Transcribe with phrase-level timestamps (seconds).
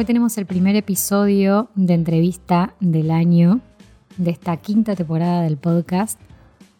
[0.00, 3.60] Hoy tenemos el primer episodio de entrevista del año
[4.16, 6.18] de esta quinta temporada del podcast.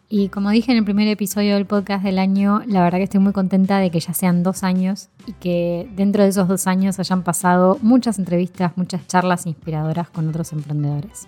[0.09, 3.19] Y como dije en el primer episodio del podcast del año, la verdad que estoy
[3.19, 6.97] muy contenta de que ya sean dos años y que dentro de esos dos años
[6.97, 11.27] hayan pasado muchas entrevistas, muchas charlas inspiradoras con otros emprendedores.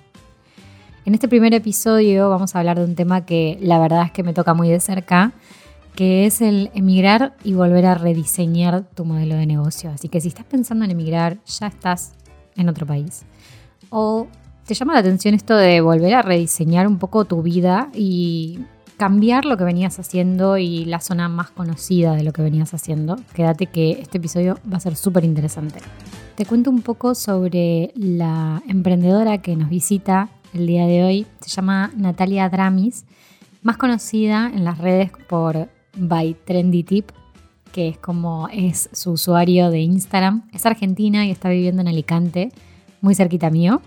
[1.05, 4.23] En este primer episodio vamos a hablar de un tema que la verdad es que
[4.23, 5.31] me toca muy de cerca,
[5.95, 9.91] que es el emigrar y volver a rediseñar tu modelo de negocio.
[9.91, 12.13] Así que si estás pensando en emigrar, ya estás
[12.55, 13.23] en otro país.
[13.89, 14.27] O
[14.65, 18.59] te llama la atención esto de volver a rediseñar un poco tu vida y
[18.97, 23.17] cambiar lo que venías haciendo y la zona más conocida de lo que venías haciendo.
[23.33, 25.79] Quédate que este episodio va a ser súper interesante.
[26.35, 31.27] Te cuento un poco sobre la emprendedora que nos visita el día de hoy.
[31.41, 33.05] Se llama Natalia Dramis,
[33.61, 37.11] más conocida en las redes por by Trendy Tip,
[37.71, 40.49] que es como es su usuario de Instagram.
[40.53, 42.51] Es argentina y está viviendo en Alicante,
[43.01, 43.81] muy cerquita mío.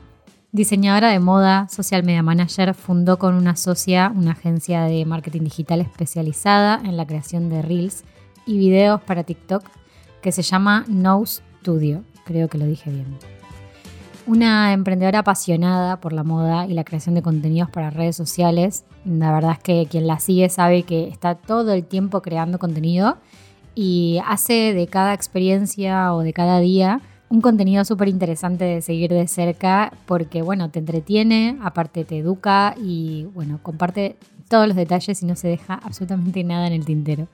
[0.53, 5.81] Diseñadora de moda, social media manager, fundó con una socia una agencia de marketing digital
[5.81, 8.05] especializada en la creación de reels
[8.47, 9.65] y videos para TikTok
[10.23, 12.05] que se llama No Studio.
[12.25, 13.19] Creo que lo dije bien.
[14.27, 18.85] Una emprendedora apasionada por la moda y la creación de contenidos para redes sociales.
[19.07, 23.19] La verdad es que quien la sigue sabe que está todo el tiempo creando contenido
[23.75, 29.13] y hace de cada experiencia o de cada día un contenido súper interesante de seguir
[29.13, 34.17] de cerca porque, bueno, te entretiene, aparte te educa y, bueno, comparte
[34.49, 37.29] todos los detalles y no se deja absolutamente nada en el tintero.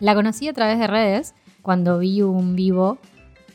[0.00, 2.98] La conocí a través de redes cuando vi un vivo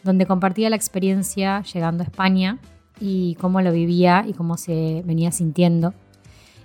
[0.04, 2.60] donde compartía la experiencia llegando a España
[3.00, 5.94] y cómo lo vivía y cómo se venía sintiendo.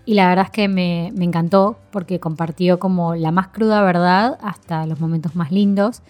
[0.04, 4.86] Y la verdad es que me, encantó porque compartió como la más cruda verdad hasta
[4.86, 6.02] los momentos más lindos.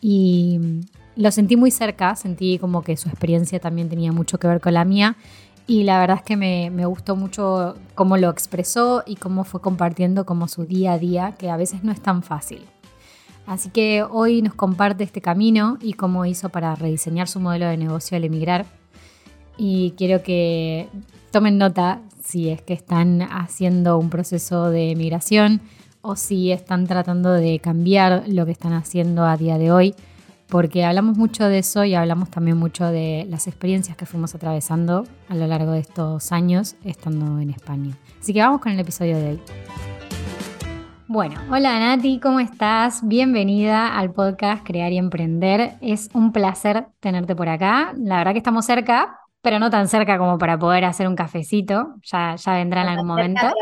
[0.00, 0.60] Y
[1.16, 4.74] lo sentí muy cerca, sentí como que su experiencia también tenía mucho que ver con
[4.74, 5.16] la mía.
[5.66, 9.60] Y la verdad es que me, me, gustó mucho cómo lo expresó y cómo fue
[9.60, 12.64] compartiendo como su día a día, que a veces no es tan fácil.
[13.46, 17.76] Así que hoy nos comparte este camino y cómo hizo para rediseñar su modelo de
[17.76, 18.66] negocio al emigrar
[19.62, 20.88] y quiero que
[21.30, 25.60] tomen nota si es que están haciendo un proceso de migración
[26.00, 29.94] o si están tratando de cambiar lo que están haciendo a día de hoy,
[30.48, 35.04] porque hablamos mucho de eso y hablamos también mucho de las experiencias que fuimos atravesando
[35.28, 37.98] a lo largo de estos años estando en España.
[38.18, 39.40] Así que vamos con el episodio de hoy.
[41.06, 43.06] Bueno, hola Nati, ¿cómo estás?
[43.06, 45.72] Bienvenida al podcast Crear y Emprender.
[45.80, 47.92] Es un placer tenerte por acá.
[47.98, 51.94] La verdad que estamos cerca, pero no tan cerca como para poder hacer un cafecito.
[52.02, 53.52] Ya, ya vendrá en algún momento.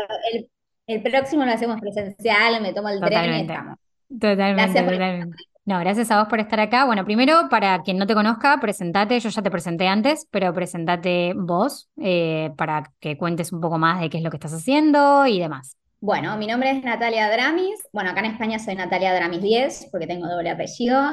[0.87, 3.77] El, próximo lo hacemos presencial, me tomo el tren y estamos.
[4.19, 5.37] Totalmente, totalmente.
[5.65, 6.85] No, gracias a vos por estar acá.
[6.85, 9.19] Bueno, primero, para quien no te conozca, presentate.
[9.19, 14.01] Yo ya te presenté antes, pero presentate vos eh, para que cuentes un poco más
[14.01, 15.77] de qué es lo que estás haciendo y demás.
[16.01, 17.87] Bueno, mi nombre es Natalia Dramis.
[17.93, 21.11] Bueno, acá en España soy Natalia Dramis 10 porque tengo doble apellido.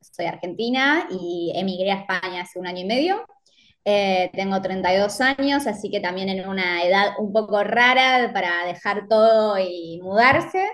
[0.00, 3.26] soy argentina y emigré a España hace un año y medio.
[3.84, 9.08] Eh, tengo 32 años, así que también en una edad un poco rara para dejar
[9.08, 10.68] todo y mudarse.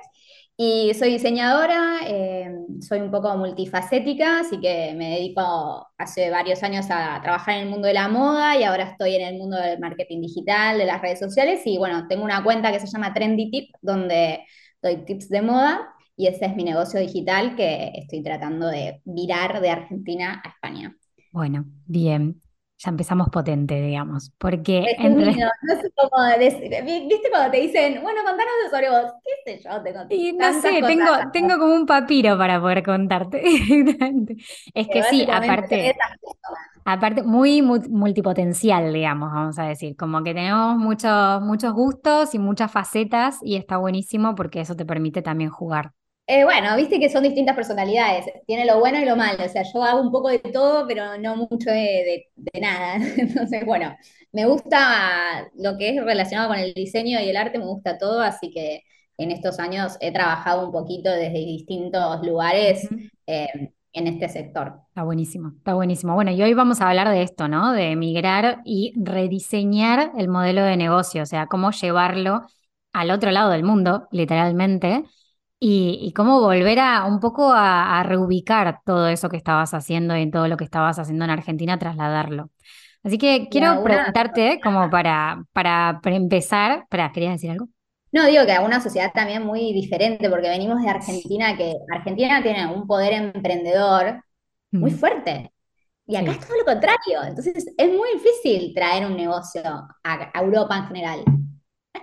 [0.60, 6.86] Y soy diseñadora, eh, soy un poco multifacética, así que me dedico hace varios años
[6.90, 9.78] a trabajar en el mundo de la moda y ahora estoy en el mundo del
[9.78, 11.62] marketing digital, de las redes sociales.
[11.64, 14.44] Y bueno, tengo una cuenta que se llama Trendy Tip, donde
[14.82, 19.60] doy tips de moda y ese es mi negocio digital que estoy tratando de virar
[19.60, 20.96] de Argentina a España.
[21.30, 22.42] Bueno, bien
[22.78, 24.32] ya empezamos potente, digamos.
[24.38, 24.96] Porque.
[25.00, 26.70] No sé cómo decir.
[26.84, 29.12] ¿Viste cuando te dicen, bueno, contanos sobre vos?
[29.24, 29.82] ¿Qué sé yo?
[29.82, 33.42] Te y no sé, tengo, tengo como un papiro para poder contarte.
[34.74, 35.96] es que sí, aparte.
[36.84, 39.96] Aparte, muy multipotencial, digamos, vamos a decir.
[39.96, 44.86] Como que tenemos muchos, muchos gustos y muchas facetas, y está buenísimo porque eso te
[44.86, 45.92] permite también jugar.
[46.30, 49.62] Eh, bueno, viste que son distintas personalidades, tiene lo bueno y lo malo, o sea,
[49.62, 52.26] yo hago un poco de todo, pero no mucho de,
[52.60, 52.96] nada.
[53.16, 53.96] Entonces, bueno,
[54.32, 58.20] me gusta lo que es relacionado con el diseño y el arte, me gusta todo,
[58.20, 58.82] así que
[59.16, 62.86] en estos años he trabajado un poquito desde distintos lugares
[63.26, 64.80] eh, en este sector.
[64.88, 66.12] Está buenísimo, está buenísimo.
[66.12, 67.72] Bueno, y hoy vamos a hablar de esto, ¿no?
[67.72, 72.42] De emigrar y rediseñar el modelo de negocio, o sea, cómo llevarlo
[72.92, 75.04] al otro lado del mundo, literalmente
[75.60, 80.48] y, cómo volver a un poco a, reubicar todo eso que estabas haciendo y todo
[80.48, 82.50] lo que estabas haciendo en Argentina, trasladarlo.
[83.02, 87.68] Así que quiero preguntarte, como para, para empezar, para, ¿querías decir algo?
[88.10, 92.42] No, digo que a una sociedad también muy diferente, porque venimos de Argentina, que Argentina
[92.42, 94.22] tiene un poder emprendedor
[94.70, 95.52] muy fuerte.
[96.06, 97.22] Y acá es todo lo contrario.
[97.26, 99.60] Entonces es muy difícil traer un negocio
[100.02, 101.24] a, Europa en general.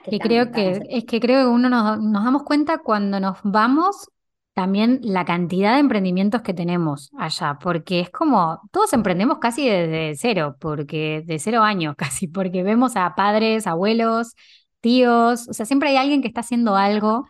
[0.10, 4.08] que, creo que es que creo que uno nos, nos damos cuenta cuando nos vamos
[4.56, 10.16] también la cantidad de emprendimientos que tenemos allá, porque es como, todos emprendemos casi desde
[10.16, 14.34] cero, porque de cero años casi, porque vemos a padres, abuelos,
[14.80, 17.26] tíos, o sea, siempre hay alguien que está haciendo algo,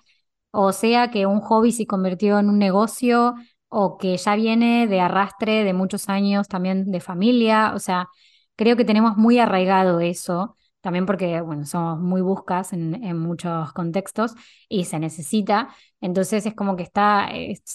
[0.52, 3.34] o sea que un hobby se convirtió en un negocio,
[3.70, 8.08] o que ya viene de arrastre de muchos años también de familia, o sea,
[8.56, 14.36] creo que tenemos muy arraigado eso también porque, bueno, somos muy buscas en, muchos contextos
[14.70, 15.70] y se necesita.
[16.00, 17.28] Entonces es como que está,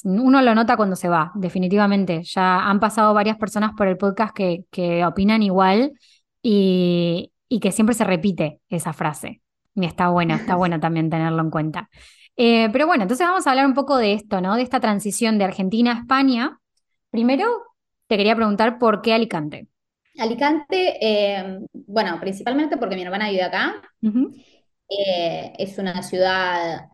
[0.05, 2.23] uno lo nota cuando se va, definitivamente.
[2.23, 5.93] Ya han pasado varias personas por el podcast que, que opinan igual
[6.41, 9.43] y, que siempre se repite esa frase.
[9.75, 11.91] Y está bueno, está bueno también tenerlo en cuenta.
[12.37, 14.55] Eh, pero bueno, entonces vamos a hablar un poco de esto, ¿no?
[14.55, 16.61] De esta transición de Argentina a España.
[17.11, 17.47] Primero,
[18.06, 19.67] te quería preguntar por qué Alicante.
[20.20, 23.81] Alicante, eh, bueno, principalmente porque mi hermana vive acá.
[24.88, 26.88] Eh, es una ciudad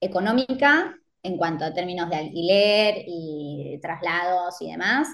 [0.00, 5.08] económica en cuanto a términos de alquiler y traslados y demás.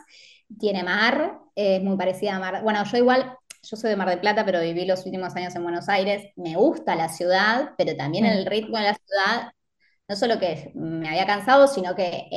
[0.58, 2.62] Tiene mar, es muy parecida a Mar.
[2.62, 5.62] Bueno, yo igual, yo soy de Mar del Plata, pero viví los últimos años en
[5.62, 6.32] Buenos Aires.
[6.36, 9.52] Me gusta la ciudad, pero también el ritmo de la ciudad,
[10.08, 12.28] no solo que me había cansado, sino que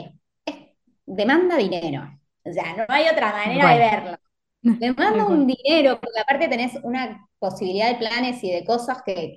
[0.45, 0.56] es,
[1.06, 2.19] demanda dinero.
[2.44, 4.18] O sea, no hay otra manera de verlo.
[4.63, 9.33] Me mando un dinero, porque aparte tenés una posibilidad de planes y de cosas que,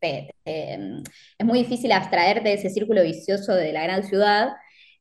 [0.00, 4.52] es muy difícil abstraerte de ese círculo vicioso de la gran ciudad.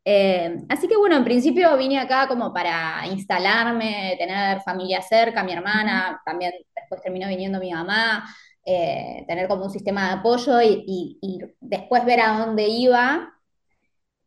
[0.06, 5.54] Eh, así que bueno, en principio vine acá como para instalarme, tener familia cerca, mi
[5.54, 8.26] hermana, también después terminó viniendo mi mamá,
[8.66, 13.34] eh, tener como un sistema de apoyo y después ver a dónde iba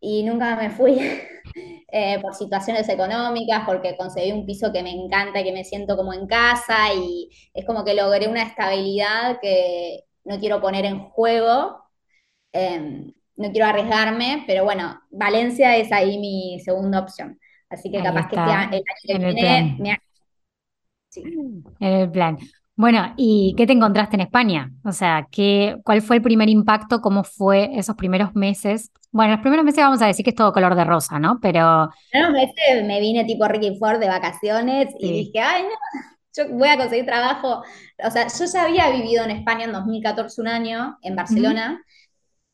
[0.01, 0.99] y nunca me fui.
[1.89, 5.97] Eh, por situaciones económicas, porque conseguí un piso que me encanta y que me siento
[5.97, 10.99] como en casa y es como que logré una estabilidad que no quiero poner en
[11.11, 11.81] juego,
[12.53, 17.39] em, no quiero arriesgarme, pero bueno, Valencia es ahí mi segunda opción.
[17.69, 19.99] Así que capaz que este el año que viene me...
[21.81, 22.37] En el plan.
[22.77, 24.71] Bueno, ¿y qué te encontraste en España?
[24.85, 27.01] O sea, ¿qué, ¿cuál fue el primer impacto?
[27.01, 28.93] ¿Cómo fue esos primeros meses?
[29.11, 31.39] Bueno, los primeros meses vamos a decir que es todo color de rosa, ¿no?
[31.41, 31.89] Pero...
[32.13, 35.71] Los meses me vine tipo Ricky Ford de vacaciones y dije, ay, no,
[36.37, 37.63] yo voy a conseguir trabajo.
[38.05, 41.83] O sea, yo ya había vivido en España en 2014 un año, en Barcelona,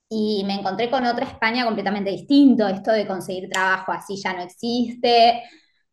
[0.09, 2.69] y me encontré con otra España completamente distinto.
[2.69, 5.43] Esto de conseguir trabajo así ya no existe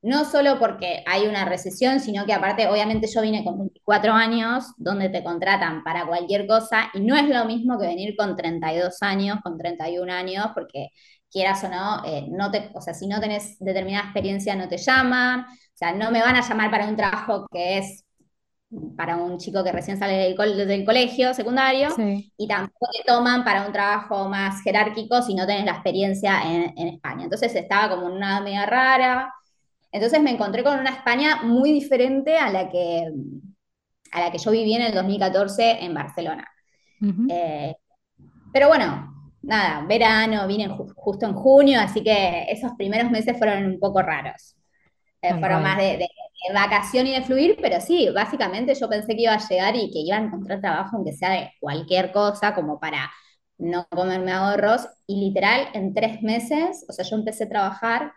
[0.02, 4.66] no solo porque hay una recesión, sino que aparte, obviamente yo vine con 24 años,
[4.78, 9.02] donde te contratan para cualquier cosa, y no es lo mismo que venir con 32
[9.02, 10.90] años, con 31 años, porque
[11.30, 14.78] quieras o no, eh, no te, o sea, si no tenés determinada experiencia no te
[14.78, 18.06] llaman, o sea, no me van a llamar para un trabajo que es
[18.96, 21.90] para un chico que recién sale del, colegio secundario,
[22.38, 26.74] y tampoco te toman para un trabajo más jerárquico si no tenés la experiencia en,
[26.78, 27.24] en España.
[27.24, 29.34] Entonces estaba como una media rara,
[29.92, 33.12] entonces me encontré con una España muy diferente a la que,
[34.12, 36.48] a la que yo viví en el 2014 en Barcelona.
[37.30, 37.76] Eh,
[38.52, 43.80] pero bueno, nada, verano, vine justo en junio, así que esos primeros meses fueron un
[43.80, 44.56] poco raros.
[45.22, 46.08] Eh, fueron más de,
[46.54, 50.00] vacación y de fluir, pero sí, básicamente yo pensé que iba a llegar y que
[50.00, 53.12] iba a encontrar trabajo, aunque sea de cualquier cosa, como para
[53.58, 54.88] no comerme ahorros.
[55.06, 58.14] Y literal, en tres meses, o sea, yo empecé a trabajar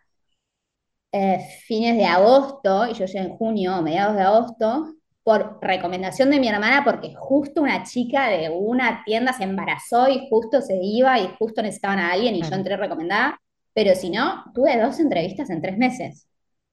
[1.12, 6.40] eh, fines de agosto, y yo llegué en junio, mediados de agosto, por recomendación de
[6.40, 11.18] mi hermana, porque justo una chica de una tienda se embarazó y justo se iba
[11.20, 13.40] y justo necesitaban a alguien y yo entré recomendada.
[13.72, 16.26] Pero si no, tuve dos entrevistas en tres meses.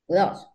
[0.07, 0.47] Dos.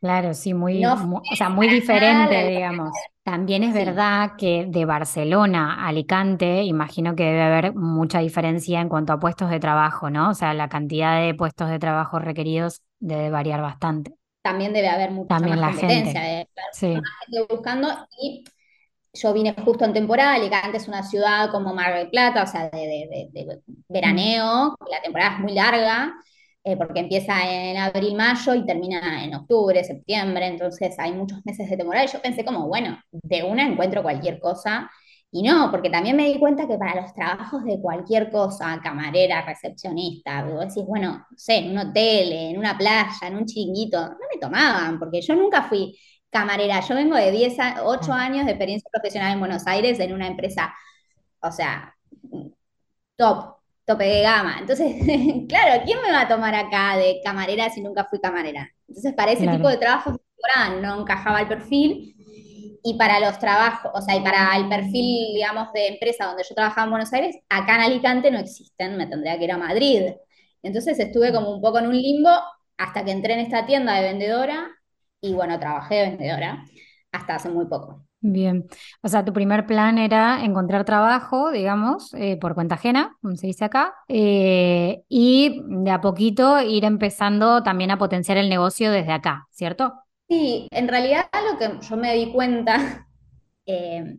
[0.00, 0.96] Claro, sí, muy, o
[1.36, 2.90] sea, muy diferente, digamos.
[3.22, 8.88] También es verdad que de Barcelona a Alicante, imagino que debe haber mucha diferencia en
[8.88, 10.30] cuanto a puestos de trabajo, ¿no?
[10.30, 14.14] O sea, la cantidad de puestos de trabajo requeridos debe variar bastante.
[14.42, 16.50] También debe haber mucha También más la competencia, gente.
[16.72, 16.94] sí.
[17.26, 17.88] gente buscando
[18.20, 18.44] y
[19.14, 22.70] yo vine justo en temporada, Alicante es una ciudad como Mar del Plata, o sea,
[22.70, 26.14] de, de veraneo, la temporada es muy larga,
[26.64, 31.68] eh, porque empieza en abril, mayo y termina en octubre, septiembre, entonces hay muchos meses
[31.68, 34.90] de temporada y yo pensé como, bueno, de una encuentro cualquier cosa.
[35.34, 39.42] Y no, porque también me di cuenta que para los trabajos de cualquier cosa, camarera,
[39.46, 43.98] recepcionista, vos decís, bueno, no sé, en un hotel, en una playa, en un chiringuito,
[43.98, 45.98] no me tomaban, porque yo nunca fui
[46.30, 46.80] camarera.
[46.80, 50.26] Yo vengo de 10 a 8 años de experiencia profesional en Buenos Aires en una
[50.26, 50.74] empresa,
[51.40, 51.94] o sea,
[53.16, 54.58] top, tope de gama.
[54.60, 54.96] Entonces,
[55.48, 58.68] claro, ¿quién me va a tomar acá de camarera si nunca fui camarera?
[58.88, 60.16] Entonces, para ese tipo de trabajos
[60.80, 62.16] no encajaba el perfil.
[62.82, 66.54] Y para los trabajos, o sea, y para el perfil, digamos, de empresa donde yo
[66.54, 70.12] trabajaba en Buenos Aires, acá en Alicante no existen, me tendría que ir a Madrid.
[70.62, 72.30] Entonces estuve como un poco en un limbo
[72.76, 74.68] hasta que entré en esta tienda de vendedora
[75.20, 76.64] y bueno, trabajé de vendedora
[77.12, 78.04] hasta hace muy poco.
[78.24, 78.66] Bien,
[79.02, 83.48] o sea, tu primer plan era encontrar trabajo, digamos, eh, por cuenta ajena, como se
[83.48, 89.10] dice acá, eh, y de a poquito ir empezando también a potenciar el negocio desde
[89.12, 89.94] acá, ¿cierto?
[90.32, 93.06] Sí, en realidad lo que yo me di cuenta,
[93.66, 94.16] eh,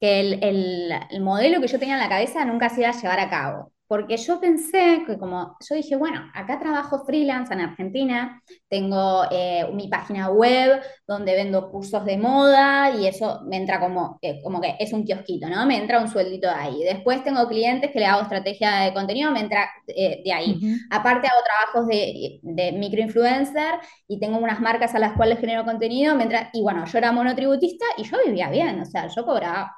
[0.00, 3.30] que el, modelo que yo tenía en la cabeza nunca se iba a llevar a
[3.30, 9.24] cabo porque yo pensé que como, yo dije, bueno, acá trabajo freelance en Argentina, tengo
[9.30, 14.40] eh, mi página web donde vendo cursos de moda y eso me entra como, eh,
[14.42, 15.66] como que es un kiosquito, ¿no?
[15.66, 16.82] Me entra un sueldito de ahí.
[16.84, 20.58] Después tengo clientes que le hago estrategia de contenido, me entra eh, de ahí.
[20.90, 23.74] Aparte hago trabajos de, de microinfluencer
[24.08, 27.12] y tengo unas marcas a las cuales genero contenido, me entra, y bueno, yo era
[27.12, 29.70] monotributista y yo vivía bien, o sea, yo cobraba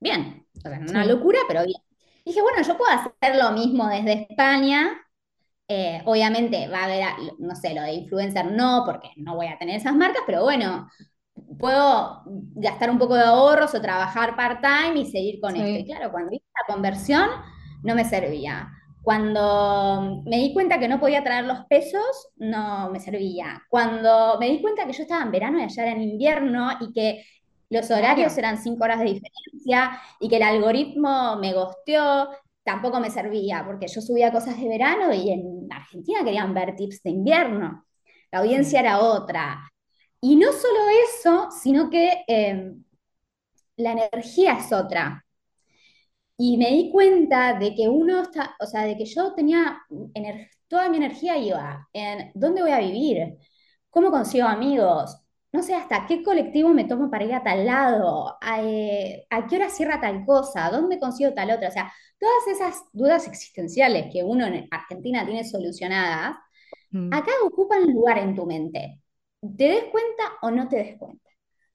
[0.00, 1.82] bien, o sea, una locura, pero bien
[2.28, 4.90] dije, bueno, yo puedo hacer lo mismo desde España.
[5.66, 7.04] Eh, obviamente va a haber,
[7.38, 10.88] no sé, lo de influencer no, porque no voy a tener esas marcas, pero bueno,
[11.58, 12.22] puedo
[12.54, 15.80] gastar un poco de ahorros o trabajar part-time y seguir con esto.
[15.80, 17.28] Y claro, cuando hice la conversión
[17.82, 18.70] no me servía.
[19.02, 23.62] Cuando me di cuenta que no podía traer los pesos, no me servía.
[23.70, 26.92] Cuando me di cuenta que yo estaba en verano y allá era en invierno y
[26.92, 27.24] que
[27.70, 32.30] los horarios eran cinco horas de diferencia y que el algoritmo me gosteó,
[32.64, 37.02] tampoco me servía, porque yo subía cosas de verano y en Argentina querían ver tips
[37.02, 37.86] de invierno.
[38.30, 39.70] La audiencia era otra.
[40.20, 42.84] Y no solo eso, sino que em,
[43.76, 45.24] la energía es otra.
[46.36, 49.80] Y me di cuenta de que uno está, o sea, de que yo tenía
[50.68, 53.36] toda mi energía iba en dónde voy a vivir,
[53.90, 55.18] cómo consigo amigos,
[55.58, 59.56] no sé hasta qué colectivo me tomo para ir a tal lado, eh, a, qué
[59.56, 61.68] hora cierra tal cosa, dónde consigo tal otra.
[61.68, 66.36] O sea, todas esas dudas existenciales que uno en Argentina tiene solucionadas,
[66.92, 67.12] mm.
[67.12, 69.00] acá ocupan lugar en tu mente.
[69.40, 71.28] ¿Te des cuenta o no te des cuenta?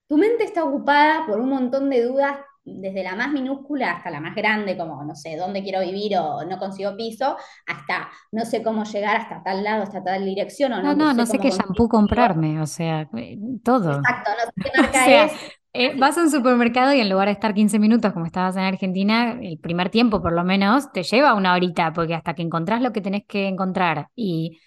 [0.08, 4.20] Tu mente está ocupada por un montón de dudas desde la más minúscula hasta la
[4.22, 7.36] más grande, como no sé dónde quiero vivir o no consigo piso,
[7.68, 10.94] hasta no sé cómo llegar hasta tal lado, hasta tal dirección o no.
[10.94, 14.02] No, no, no sé, qué shampoo comprarme, o sea, eh, todo.
[14.02, 15.32] Exacto, no sé qué marca es.
[15.76, 18.62] Eh, vas a un supermercado y en lugar de estar 15 minutos como estabas en
[18.64, 22.82] Argentina, el primer tiempo por lo menos te lleva una horita, porque hasta que encontrás
[22.82, 24.60] lo que tenés que encontrar y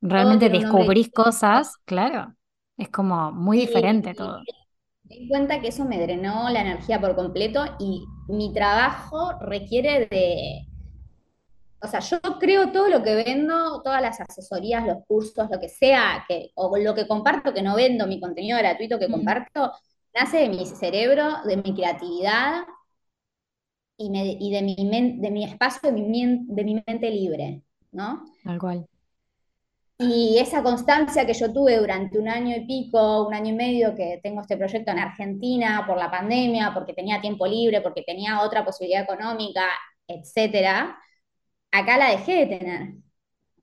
[0.00, 2.34] realmente descubrís cosas, claro,
[2.76, 4.46] es como muy diferente todo.
[5.04, 10.06] Me di cuenta que eso me drenó la energía por completo y mi trabajo requiere
[10.06, 10.66] de,
[11.84, 15.68] o sea, yo creo todo lo que vendo, todas las asesorías, los cursos, lo que
[15.68, 19.12] sea, que, o lo que comparto que no vendo, mi contenido gratuito que mm.
[19.12, 19.72] comparto,
[20.14, 22.62] nace de mi cerebro, de mi creatividad
[23.98, 24.10] y,
[24.50, 28.24] de, mi de mi espacio, de mi, de mi mente libre, ¿no?
[28.42, 28.86] Tal cual.
[29.98, 33.94] Y esa constancia que yo tuve durante un año y pico, un año y medio
[33.94, 38.42] que tengo este proyecto en Argentina por la pandemia, porque tenía tiempo libre, porque tenía
[38.42, 39.66] otra posibilidad económica,
[40.08, 40.98] etcétera,
[41.72, 42.94] acá la dejé de tener.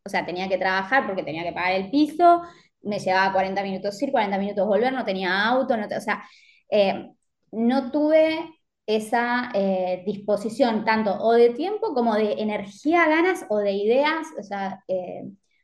[0.06, 2.42] O sea, tenía que trabajar porque tenía que pagar el piso,
[2.82, 6.24] me llevaba 40 minutos ir, 40 minutos volver, no tenía auto, no o sea,
[6.70, 7.12] eh,
[7.52, 8.40] no tuve
[8.86, 14.44] esa eh, disposición tanto o de tiempo como de energía, ganas o de ideas, o
[14.44, 15.24] sea, eh,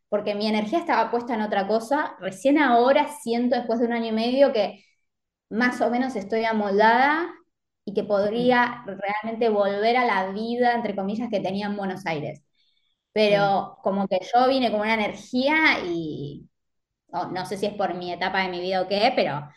[0.10, 2.16] porque mi energía estaba puesta en otra cosa.
[2.20, 4.84] Recién ahora siento, después de un año y medio, que
[5.50, 7.30] más o menos estoy amoldada
[7.86, 12.44] y que podría realmente volver a la vida, entre comillas, que tenía en Buenos Aires.
[13.14, 16.48] Pero como que yo vine con una energía y
[17.12, 19.48] no, sé si es por mi etapa de mi vida o qué, pero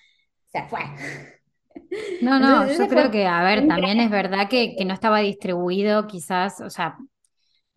[0.47, 0.81] se fue.
[2.23, 6.07] No, no, yo creo que, a ver, también es verdad que, que no estaba distribuido
[6.07, 6.97] quizás, o sea,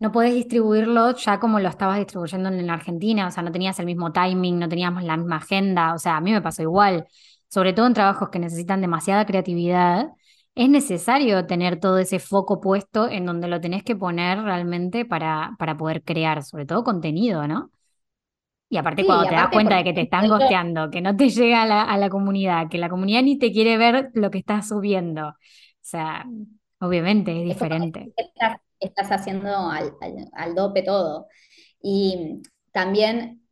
[0.04, 3.78] no puedes distribuirlo ya como lo estabas distribuyendo en la Argentina, o sea, no tenías
[3.78, 7.06] el mismo timing, no teníamos la misma agenda, o sea, a mí me pasó igual,
[7.48, 10.08] sobre todo en trabajos que necesitan demasiada creatividad,
[10.54, 15.52] es necesario tener todo ese foco puesto en donde lo tenés que poner realmente para,
[15.58, 17.70] para poder crear, sobre todo contenido, ¿no?
[18.68, 21.62] Y aparte cuando te das cuenta de que te están gosteando, que no te llega
[21.62, 24.68] a la, a la comunidad, que la comunidad ni te quiere ver lo que estás
[24.68, 25.34] subiendo, o
[25.80, 26.26] sea,
[26.78, 28.12] obviamente es diferente
[28.80, 31.28] estás haciendo al, dope todo.
[31.82, 33.46] Y también,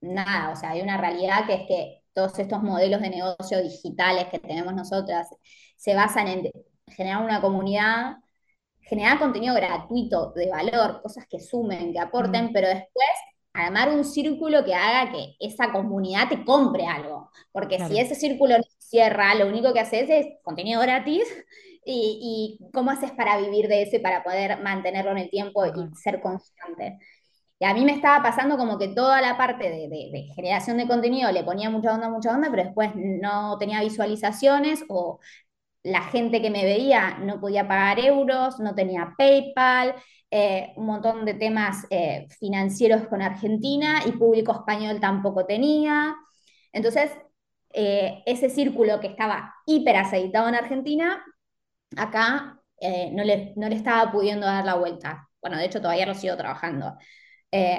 [0.00, 4.28] nada, o sea, hay una realidad que es que todos estos modelos de negocio digitales
[4.30, 5.28] que tenemos nosotras
[5.76, 6.50] se basan en
[6.88, 8.16] generar una comunidad
[8.84, 12.52] generar contenido gratuito, de valor, cosas que sumen, que aporten, Mm.
[12.52, 13.08] pero después
[13.52, 17.30] armar un círculo que haga que esa comunidad te compre algo.
[17.52, 21.24] Porque si ese círculo no cierra, lo único que haces es contenido gratis
[21.86, 25.64] y, y cómo haces para vivir de eso y para poder mantenerlo en el tiempo
[25.66, 26.98] y ser constante.
[27.58, 30.76] Y a mí me estaba pasando como que toda la parte de, de- de generación
[30.78, 35.20] de contenido le ponía mucha onda, mucha onda, pero después no tenía visualizaciones o
[35.82, 39.94] la gente que me veía no podía pagar euros, no tenía PayPal,
[40.30, 46.16] eh, un montón de temas eh, financieros con Argentina y público español tampoco tenía.
[46.72, 47.10] Entonces,
[47.72, 51.22] eh, ese círculo que estaba hiper aceitado en Argentina,
[51.96, 55.28] acá eh, no le, no le estaba pudiendo dar la vuelta.
[55.40, 56.96] Bueno, de hecho todavía lo sigo trabajando.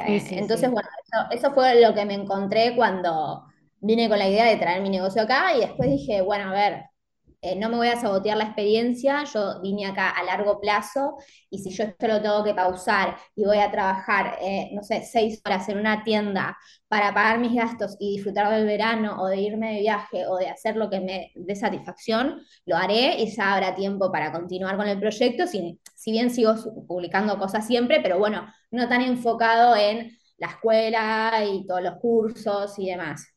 [0.06, 0.72] Sí, Eh, sí, entonces, sí.
[0.72, 0.90] bueno,
[1.32, 3.46] eso, eso fue lo que me encontré cuando
[3.82, 6.86] vine con la idea de traer mi negocio acá y después dije, bueno, a ver,
[7.46, 11.18] eh, no me voy a sabotear la experiencia, yo vine acá a largo plazo
[11.50, 15.04] y si yo esto lo tengo que pausar y voy a trabajar, eh, no sé,
[15.04, 19.38] seis horas en una tienda para pagar mis gastos y disfrutar del verano o de
[19.38, 23.54] irme de viaje o de hacer lo que me dé satisfacción, lo haré y ya
[23.54, 26.56] habrá tiempo para continuar con el proyecto, si, si bien sigo
[26.88, 32.78] publicando cosas siempre, pero bueno, no tan enfocado en la escuela y todos los cursos
[32.80, 33.28] y demás.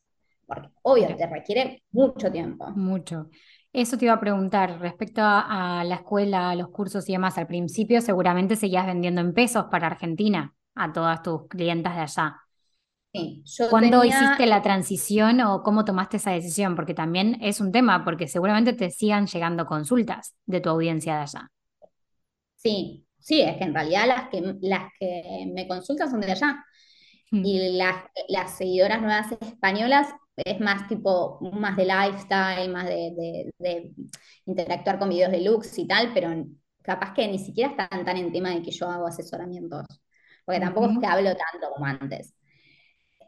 [0.47, 2.71] Porque obvio, te requiere mucho tiempo.
[2.71, 3.29] mucho.
[3.73, 7.37] Eso te iba a preguntar respecto a, a la escuela, a los cursos y demás.
[7.37, 12.37] Al principio seguramente seguías vendiendo en pesos para Argentina a todas tus clientas de allá.
[13.13, 16.75] Sí, yo ¿Cuándo tenía, hiciste la transición o cómo tomaste esa decisión?
[16.75, 21.21] Porque también es un tema, porque seguramente te sigan llegando consultas de tu audiencia de
[21.21, 21.51] allá.
[22.55, 26.63] sí, sí, es que en realidad las que, las que me consultan son de allá.
[27.31, 27.45] Mm.
[27.45, 30.07] Y las, las seguidoras nuevas españolas
[30.37, 33.91] es más tipo, más de lifestyle, más de, de- de
[34.45, 36.29] interactuar con videos de looks y tal, pero
[36.81, 39.85] capaz que ni siquiera están tan en tema de que yo hago asesoramientos,
[40.45, 42.33] porque tampoco es que hablo tanto como antes.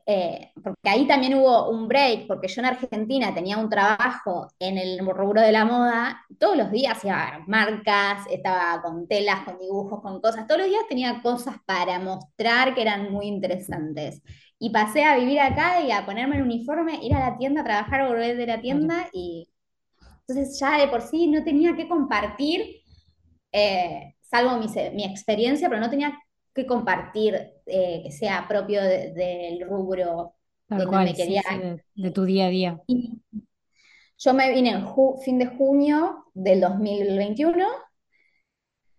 [0.05, 4.77] Eh, porque ahí también hubo un break, porque yo en Argentina tenía un trabajo en
[4.77, 9.41] el rubro de la moda, todos los días iba a ver marcas, estaba con telas,
[9.41, 14.21] con dibujos, con cosas, todos los días tenía cosas para mostrar que eran muy interesantes.
[14.59, 17.63] Y pasé a vivir acá y a ponerme el uniforme, ir a la tienda, a
[17.63, 19.47] trabajar, volver de la tienda y
[20.27, 22.81] entonces ya de por sí no tenía que compartir
[23.51, 26.17] eh, salvo mi, mi, experiencia, pero no tenía
[26.53, 27.35] que compartir
[27.65, 30.35] eh, que sea propio de, del rubro
[30.67, 31.41] donde cual, me sí, quería.
[31.47, 32.81] sí, de, de tu día a día.
[32.87, 33.21] Y
[34.17, 34.85] yo me vine en
[35.23, 37.65] fin de junio del 2021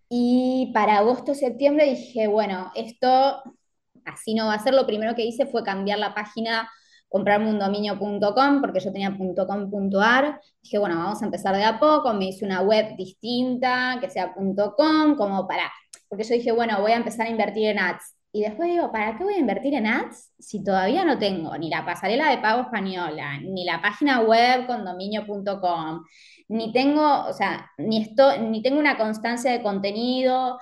[0.09, 3.41] y para agosto-septiembre dije, bueno, esto
[4.05, 4.73] así no va a ser.
[4.73, 6.69] Lo primero que hice fue cambiar la página
[7.13, 10.41] comprarme un dominio.com porque yo tenía .com.ar.
[10.63, 12.11] Dije, bueno, vamos a empezar de a poco.
[12.13, 15.71] Me hice una web distinta, que sea .com, como para...
[16.13, 18.15] Porque yo dije, bueno, voy a empezar a invertir en ads.
[18.31, 21.71] Y después digo, ¿para qué voy a invertir en ads si todavía no tengo ni
[21.71, 26.03] la pasarela de pago española, ni la página web con dominio.com,
[26.49, 30.59] ni tengo, o sea, ni, esto, ni tengo una constancia de contenido?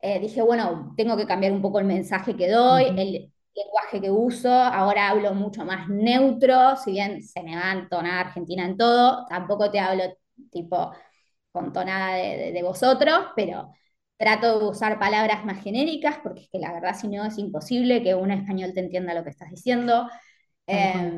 [0.00, 4.12] Eh, dije, bueno, tengo que cambiar un poco el mensaje que doy, el lenguaje que
[4.12, 8.76] uso, ahora hablo mucho más neutro, si bien se me va a entonar Argentina en
[8.76, 10.04] todo, tampoco te hablo
[10.52, 10.92] tipo
[11.50, 13.72] con tonada de, de, de vosotros, pero
[14.18, 18.02] trato de usar palabras más genéricas, porque es que la verdad si no es imposible
[18.02, 20.08] que un español te entienda lo que estás diciendo.
[20.66, 21.12] Eh,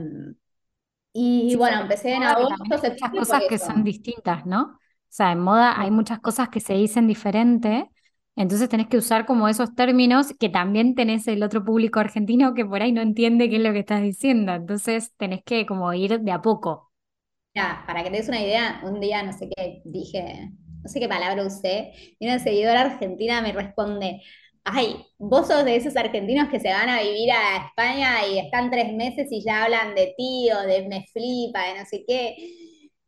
[1.12, 4.62] y Sí, bueno, empecé en agosto, hay muchas cosas que son distintas, ¿no?
[4.74, 4.78] O
[5.08, 7.90] sea, en moda hay muchas cosas que se dicen diferente,
[8.36, 12.66] entonces tenés que usar como esos términos que también tenés el otro público argentino que
[12.66, 16.20] por ahí no entiende qué es lo que estás diciendo, entonces tenés que como ir
[16.20, 16.92] de a poco.
[17.54, 20.50] Ya, para que te des una idea, un día no sé qué dije,
[20.86, 24.22] no sé qué palabra usé, y una seguidora argentina me responde,
[24.64, 28.70] ay, vos sos de esos argentinos que se van a vivir a España y están
[28.70, 32.36] tres meses y ya hablan de ti o de me flipa, de no sé qué.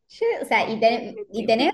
[0.08, 1.72] Yo, o sea, y, ten- y tenés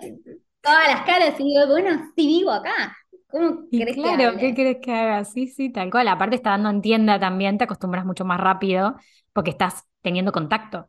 [0.62, 2.96] todas las caras y digo, bueno, sí vivo acá,
[3.28, 4.54] ¿cómo Y querés que claro, ¿qué hable?
[4.54, 5.24] querés que haga?
[5.24, 6.06] Sí, sí, tal cual.
[6.08, 8.96] Aparte está dando en tienda también, te acostumbras mucho más rápido
[9.32, 10.88] porque estás teniendo contacto.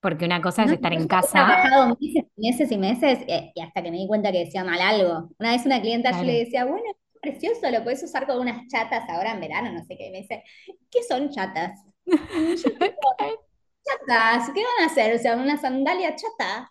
[0.00, 3.18] Porque una cosa es No, estar en he casa, trabajado meses y meses y meses
[3.28, 5.30] eh, y hasta que me di cuenta que decía mal algo.
[5.38, 6.38] Una vez una clienta yo le claro.
[6.44, 9.96] decía, bueno, es precioso, lo puedes usar con unas chatas ahora en verano, no sé
[9.96, 10.08] qué.
[10.08, 10.42] Y me dice,
[10.90, 11.80] ¿qué son chatas?
[12.32, 12.70] Y yo
[13.84, 15.14] chatas, ¿qué van a hacer?
[15.14, 16.70] O sea, una sandalia chata.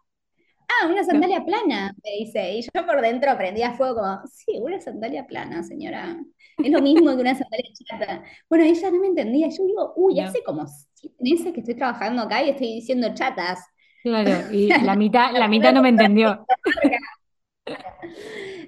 [0.71, 2.53] Ah, una sandalia plana, me dice.
[2.53, 6.17] Y yo por dentro prendía fuego como, sí, una sandalia plana, señora.
[6.61, 8.23] Es lo mismo que una sandalia chata.
[8.49, 9.49] Bueno, ella no me entendía.
[9.49, 13.09] Yo digo, uy, no, hace como siete meses que estoy trabajando acá y estoy diciendo
[13.13, 13.59] chatas.
[14.03, 14.49] claro.
[14.51, 16.45] Y la mitad, La mitad no me entendió.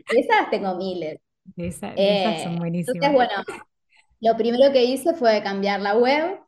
[0.09, 1.19] Esas tengo miles.
[1.57, 3.13] Esas, Eh, son entonces, buenísimas.
[3.13, 3.33] bueno,
[4.21, 6.39] lo primero que hice fue cambiar la web,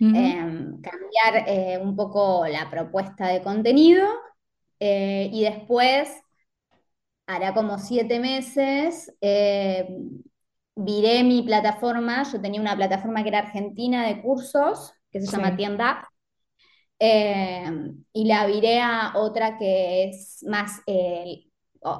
[0.00, 4.06] em, cambiar eh, un poco la propuesta de contenido
[4.80, 6.10] eh, y después,
[7.26, 9.88] hará como siete meses, eh,
[10.76, 12.24] viré mi plataforma.
[12.32, 15.56] Yo tenía una plataforma que era argentina de cursos, que se llama Sí.
[15.56, 16.08] Tienda
[17.00, 17.70] eh,
[18.12, 21.46] y la viré a otra que es más eh,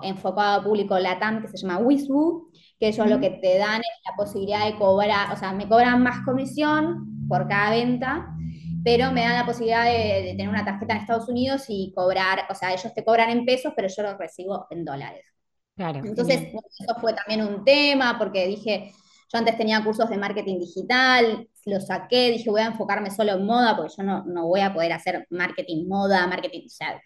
[0.02, 3.80] enfocada a público LATAM, que se llama Wisbu, que ellos lo Ujú, que te dan
[3.80, 8.28] es la posibilidad de cobrar, o sea, me cobran más comisión por cada venta,
[8.82, 12.46] pero me dan la posibilidad de, de tener una tarjeta en Estados Unidos y cobrar,
[12.50, 15.26] o sea, ellos te cobran en pesos, pero yo lo recibo en dólares.
[15.76, 16.52] Claro, Entonces, genial.
[16.78, 18.92] eso fue también un tema, porque dije,
[19.32, 23.44] yo antes tenía cursos de marketing digital, lo saqué, dije, voy a enfocarme solo en
[23.46, 27.00] moda, porque yo no, no voy a poder hacer marketing moda, marketing, sea,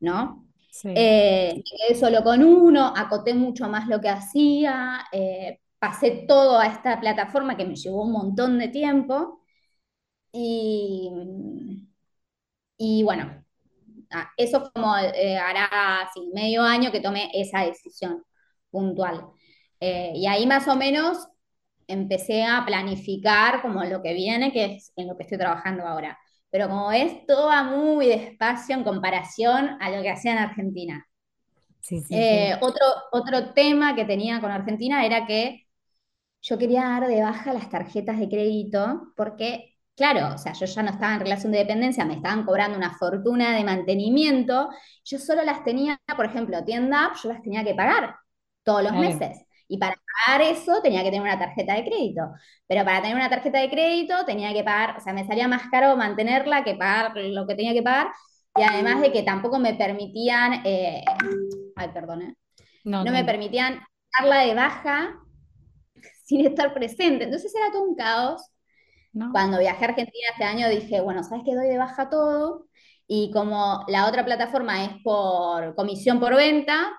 [0.00, 0.46] ¿no?
[0.70, 6.24] Sí, Eh, me quedé solo con uno, acoté mucho más lo que hacía, eh, pasé
[6.28, 9.39] todo a esta plataforma que me llevó un montón de tiempo
[10.32, 11.10] y,
[12.78, 13.44] y bueno,
[14.12, 18.24] ah, eso como eh, hará así, medio año que tomé esa decisión
[18.70, 19.26] puntual.
[19.80, 21.28] Eh, y ahí más o menos
[21.88, 26.18] empecé a planificar como lo que viene, que es en lo que estoy trabajando ahora.
[26.50, 31.06] Pero como ves, todo va muy despacio en comparación a lo que hacía en Argentina.
[31.80, 32.58] sí, sí, Eh, sí.
[32.60, 35.66] otro, otro tema que tenía con Argentina era que
[36.42, 39.69] yo quería dar de baja las tarjetas de crédito porque,
[40.00, 42.96] claro, o sea, yo ya no estaba en relación de dependencia, me estaban cobrando una
[42.96, 44.70] fortuna de mantenimiento,
[45.04, 48.16] yo solo las tenía, por ejemplo, tienda app, yo las tenía que pagar
[48.62, 49.44] todos los meses.
[49.68, 49.94] Y para
[50.26, 52.22] pagar eso tenía que tener una tarjeta de crédito.
[52.66, 55.68] Pero para tener una tarjeta de crédito tenía que pagar, o sea, me salía más
[55.70, 58.08] caro mantenerla que pagar lo que tenía que pagar.
[58.56, 61.04] Y además de que tampoco me permitían, eh,
[61.76, 62.34] ay, perdón, eh,
[62.84, 63.80] No, no me permitían
[64.18, 65.20] darla de baja
[66.24, 67.24] sin estar presente.
[67.24, 68.50] Entonces era todo un caos.
[69.12, 69.32] ¿No?
[69.32, 71.54] Cuando viajé a Argentina este año dije, bueno, ¿sabes qué?
[71.54, 72.66] Doy de baja todo.
[73.06, 76.92] Y como la otra plataforma es por comisión por venta,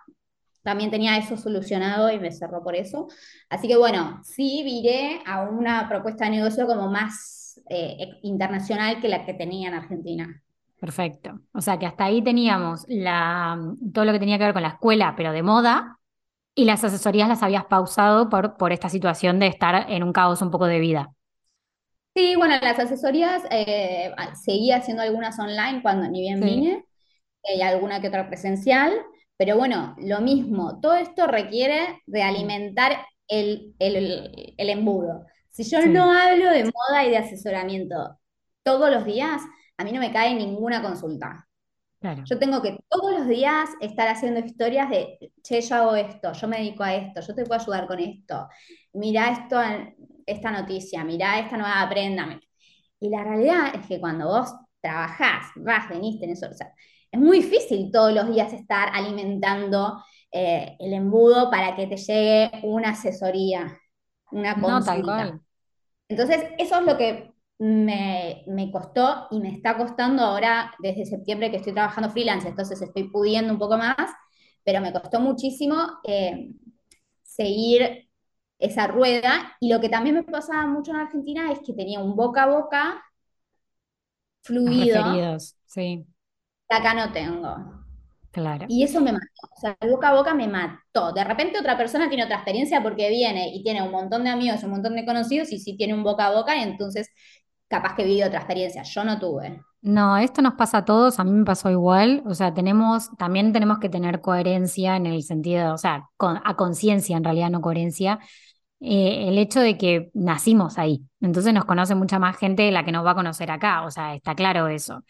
[0.64, 3.08] también tenía eso solucionado y me cerró por eso.
[3.50, 9.08] Así que bueno, sí viré a una propuesta de negocio como más eh, internacional que
[9.08, 10.42] la que tenía en Argentina.
[10.80, 11.40] Perfecto.
[11.54, 13.58] O sea que hasta ahí teníamos la,
[13.94, 16.00] todo lo que tenía que ver con la escuela, pero de moda,
[16.56, 20.42] y las asesorías las habías pausado por, por esta situación de estar en un caos
[20.42, 21.14] un poco de vida.
[22.14, 24.12] Sí, bueno, las asesorías eh,
[24.44, 26.84] seguía haciendo algunas online cuando ni bien Sí, vine,
[27.44, 28.94] eh, y alguna que otra presencial,
[29.38, 35.26] pero bueno, lo mismo, todo esto requiere de alimentar el, el, el embudo.
[35.50, 38.20] Si yo no hablo de moda y de asesoramiento
[38.64, 39.42] todos los días,
[39.78, 41.48] a mí no me cae ninguna consulta.
[42.00, 42.32] claro.
[42.32, 46.48] Yo tengo que todos los días estar haciendo historias de, che, yo hago esto, yo
[46.48, 48.48] me dedico a esto, yo te puedo ayudar con esto,
[48.94, 49.60] mira esto,
[50.32, 52.40] esta noticia, mira esta nueva prenda.
[53.00, 56.74] Y la realidad es que cuando vos trabajás, vas, venís, tenés, o sea,
[57.12, 62.52] es muy difícil todos los días estar alimentando eh, el embudo para que te llegue
[62.64, 63.78] una asesoría,
[64.32, 65.40] una consulta.
[66.08, 71.52] Entonces, eso es lo que me, me costó y me está costando ahora desde septiembre
[71.52, 73.96] que estoy trabajando freelance, entonces estoy pudiendo un poco más,
[74.64, 76.52] pero me costó muchísimo eh,
[77.24, 78.10] seguir
[78.62, 79.56] esa rueda.
[79.60, 82.48] Y lo que también me pasaba mucho en Argentina es que tenía un boca a
[82.48, 83.04] boca
[84.44, 86.06] fluido, referidos, sí,
[86.70, 87.52] acá no tengo.
[88.32, 88.68] claro.
[88.68, 91.12] Y eso me mató, o sea, el boca a boca me mató.
[91.14, 94.64] De repente otra persona tiene otra experiencia porque viene y tiene un montón de amigos,
[94.64, 97.10] un montón de conocidos y sí tiene un boca a boca y entonces
[97.68, 98.84] capaz que vive otra experiencia.
[98.84, 99.62] Yo no tuve.
[99.84, 103.52] No, esto nos pasa a todos, a mí me pasó igual, o sea, tenemos, también
[103.52, 107.62] tenemos que tener coherencia en el sentido, o sea, con- a conciencia en realidad, no
[107.62, 108.20] coherencia,
[108.82, 112.84] eh, el hecho de que nacimos ahí, entonces nos conoce mucha más gente de la
[112.84, 115.04] que nos va a conocer acá, o sea, está claro eso.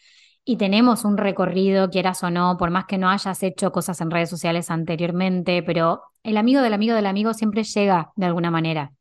[0.43, 4.11] Y tenemos un recorrido, quieras o no, por más que no hayas hecho cosas en
[4.11, 8.91] redes sociales anteriormente, pero el amigo del amigo del amigo siempre llega de alguna manera.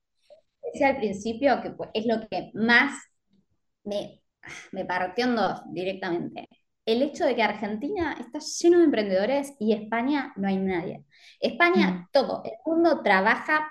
[0.62, 2.94] Decía al principio que pues, es lo que más
[3.84, 4.22] me,
[4.70, 6.48] me partió en dos directamente.
[6.86, 10.98] El hecho de que Argentina está lleno de emprendedores y España no hay nadie.
[10.98, 11.04] Mm,
[11.40, 13.70] España, todo, el mundo trabaja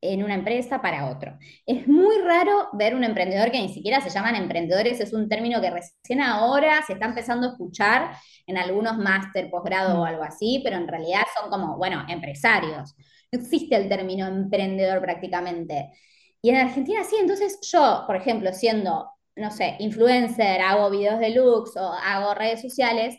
[0.00, 1.38] en una empresa para otro.
[1.66, 5.60] Es muy raro ver un emprendedor que ni siquiera se llaman emprendedores, es un término
[5.60, 8.12] que recién ahora se está empezando a escuchar
[8.46, 12.94] en algunos máster, posgrado o mm, algo así, pero en realidad son como, bueno, empresarios.
[13.32, 15.90] No existe el término emprendedor prácticamente.
[16.42, 21.30] Y en Argentina sí, entonces yo, por ejemplo, siendo no sé, influencer, hago videos de
[21.30, 23.16] looks o hago redes sociales,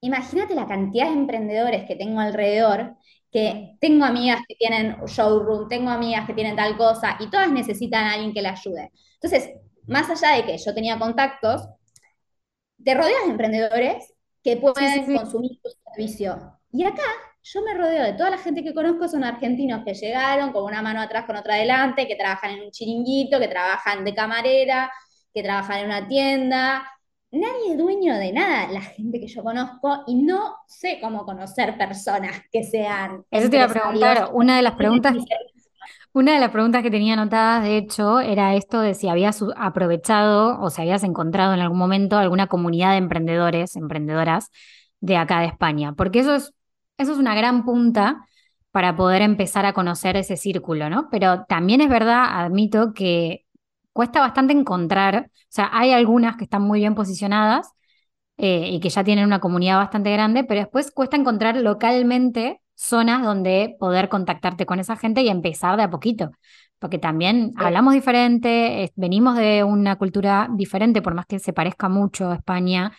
[0.00, 2.96] imagínate la cantidad de emprendedores que tengo alrededor
[3.32, 8.04] que tengo amigas que tienen showroom, tengo amigas que tienen tal cosa, y todas necesitan
[8.04, 8.92] a alguien que les ayude.
[9.14, 9.54] Entonces,
[9.86, 11.66] más allá de que yo tenía contactos,
[12.84, 14.14] te rodeas de emprendedores
[14.44, 16.58] que pueden consumir tu servicio.
[16.72, 17.02] Y acá
[17.42, 20.82] yo me rodeo de toda la gente que conozco, son argentinos que llegaron con una
[20.82, 24.92] mano atrás, con otra adelante, que trabajan en un chiringuito, que trabajan de camarera,
[25.32, 26.86] que trabajan en una tienda.
[27.32, 31.78] Nadie es dueño de nada, la gente que yo conozco, y no sé cómo conocer
[31.78, 33.24] personas que sean.
[33.30, 35.16] Eso te iba a preguntar, una de las preguntas.
[36.12, 40.60] Una de las preguntas que tenía anotadas, de hecho, era esto de si habías aprovechado
[40.60, 44.50] o si habías encontrado en algún momento alguna comunidad de emprendedores, emprendedoras
[45.00, 46.52] de acá de España, porque eso es,
[46.98, 48.26] eso es una gran punta
[48.72, 51.08] para poder empezar a conocer ese círculo, ¿no?
[51.10, 53.46] Pero también es verdad, admito que
[53.92, 57.72] cuesta bastante encontrar, o sea, hay algunas que están muy bien posicionadas
[58.36, 63.22] eh, y que ya tienen una comunidad bastante grande, pero después cuesta encontrar localmente zonas
[63.22, 66.30] donde poder contactarte con esa gente y empezar de a poquito,
[66.78, 72.30] porque también hablamos diferente, venimos de una cultura diferente, por más que se parezca mucho
[72.30, 72.92] a España,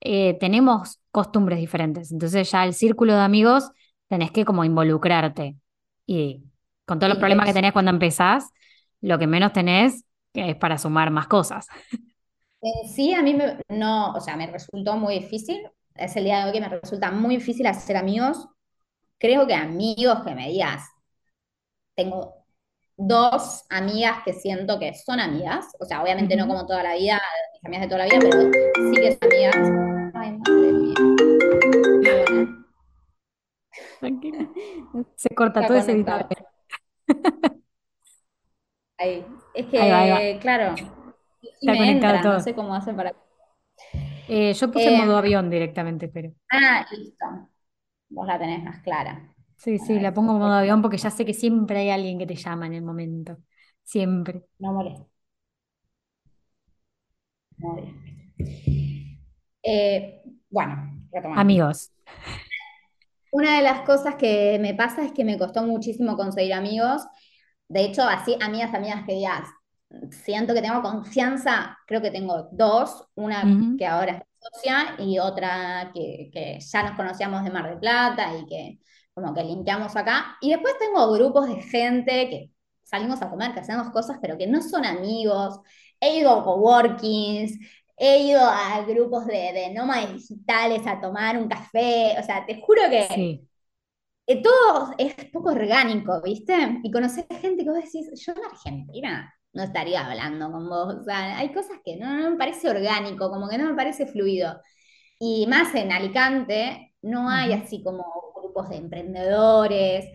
[0.00, 3.70] eh, tenemos costumbres diferentes, entonces ya el círculo de amigos
[4.08, 5.56] tenés que como involucrarte.
[6.04, 6.42] Y
[6.84, 8.50] con todos los problemas que tenés cuando empezás,
[9.00, 10.04] lo que menos tenés
[10.34, 11.66] es para sumar más cosas.
[12.62, 15.66] Eh, sí, a mí me, no, o sea, me resultó muy difícil.
[15.94, 18.48] Es el día de hoy que me resulta muy difícil hacer amigos.
[19.18, 20.82] Creo que amigos que me digas,
[21.94, 22.40] tengo
[22.96, 27.20] dos amigas que siento que son amigas, o sea, obviamente no como toda la vida,
[27.54, 29.56] mis amigas de toda la vida, pero sí que son amigas.
[30.14, 30.94] Ay, madre mía.
[35.16, 35.92] Se corta todo ese
[39.00, 39.24] Ahí.
[39.54, 40.74] Es que, claro,
[41.62, 43.14] me entra, no sé cómo hacer para...
[44.28, 46.30] Eh, yo puse en modo eh, avión directamente, pero...
[46.52, 47.24] Ah, listo.
[48.10, 49.34] Vos la tenés más clara.
[49.56, 52.26] Sí, sí, la pongo en modo avión porque ya sé que siempre hay alguien que
[52.26, 53.38] te llama en el momento.
[53.82, 54.42] Siempre.
[54.58, 55.06] No molesta.
[57.58, 57.76] No
[59.62, 61.40] eh, bueno, retomando.
[61.40, 61.90] Amigos.
[63.32, 67.06] Una de las cosas que me pasa es que me costó muchísimo conseguir amigos
[67.70, 69.48] de hecho, así, amigas, amigas que digas,
[70.24, 73.44] siento que tengo confianza, creo que tengo dos, una
[73.78, 78.46] que ahora es socia y otra que, ya nos conocíamos de Mar del Plata y
[78.46, 78.78] que
[79.14, 80.36] como que limpiamos acá.
[80.40, 82.50] Y después tengo grupos de gente que
[82.82, 85.60] salimos a comer, que hacemos cosas, pero que no son amigos.
[86.00, 87.56] He ido a coworkings,
[87.96, 92.16] he ido a grupos de, de nómades digitales a tomar un café.
[92.18, 93.42] O sea, te juro que
[94.26, 96.80] eh, todo es poco orgánico, ¿viste?
[96.82, 100.94] Y conocer gente que vos decís, yo en Argentina no estaría hablando con vos.
[101.00, 104.60] O sea, hay cosas que no, me parece orgánico, como que no me parece fluido.
[105.18, 108.04] Y más en Alicante, no hay así como
[108.36, 110.06] grupos de emprendedores.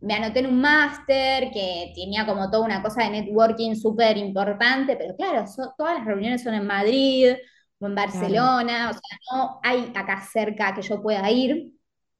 [0.00, 4.96] Me anoté en un máster que tenía como toda una cosa de networking súper importante,
[4.96, 5.44] pero claro,
[5.76, 7.34] todas las reuniones son en Madrid
[7.78, 11.72] o en Barcelona, o sea, no hay acá cerca que yo pueda ir.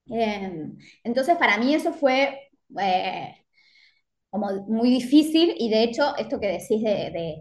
[0.06, 3.34] Em, entonces, para mí eso fue eh,
[4.30, 7.40] como muy difícil y de hecho, esto que decís de,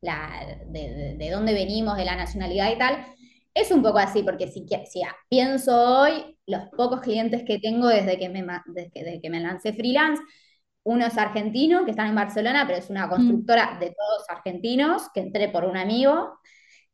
[0.00, 3.06] de, dónde venimos, de la nacionalidad y tal,
[3.54, 8.18] es un poco así, porque si, si pienso hoy, los pocos clientes que tengo desde
[8.18, 10.22] que me, desde que me lancé freelance,
[10.84, 13.10] uno es argentino, que están en Barcelona, pero es una mm.
[13.10, 16.38] constructora de todos argentinos, que entré por un amigo.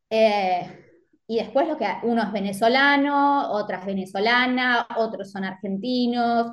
[0.09, 0.90] Eh,
[1.31, 6.51] y después lo que uno es venezolano, otra es venezolana, otros son argentinos,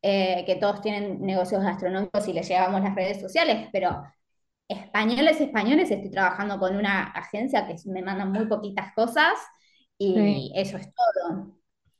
[0.00, 4.02] eh, que todos tienen negocios gastronómicos y les llevamos las redes sociales, pero
[4.66, 9.34] españoles, españoles, estoy trabajando con una agencia que me mandan muy poquitas cosas
[9.98, 11.58] y eso es todo.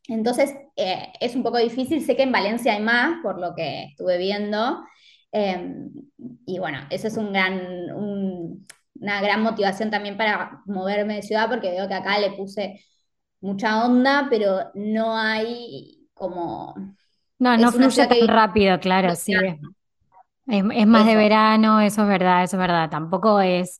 [0.09, 3.85] Entonces, eh, es un poco difícil, sé que en Valencia hay más, por lo que
[3.91, 4.83] estuve viendo,
[5.31, 5.91] em,
[6.47, 7.61] y bueno, eso es un gran,
[9.01, 12.85] una gran motivación también para moverme de ciudad, porque veo que acá le puse
[13.41, 16.75] mucha onda, pero no hay como...
[17.39, 19.35] No, no fluye tan rápido, claro, sí.
[20.47, 22.91] Es, más de verano, eso es verdad, eso es verdad.
[22.91, 23.79] Tampoco es,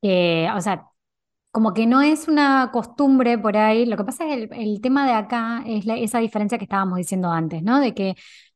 [0.00, 0.86] que o sea,
[1.50, 3.86] como que no es una costumbre por ahí.
[3.86, 7.30] Lo que pasa es que el, tema de acá es esa diferencia que estábamos diciendo
[7.30, 7.80] antes, ¿no?
[7.80, 8.14] De que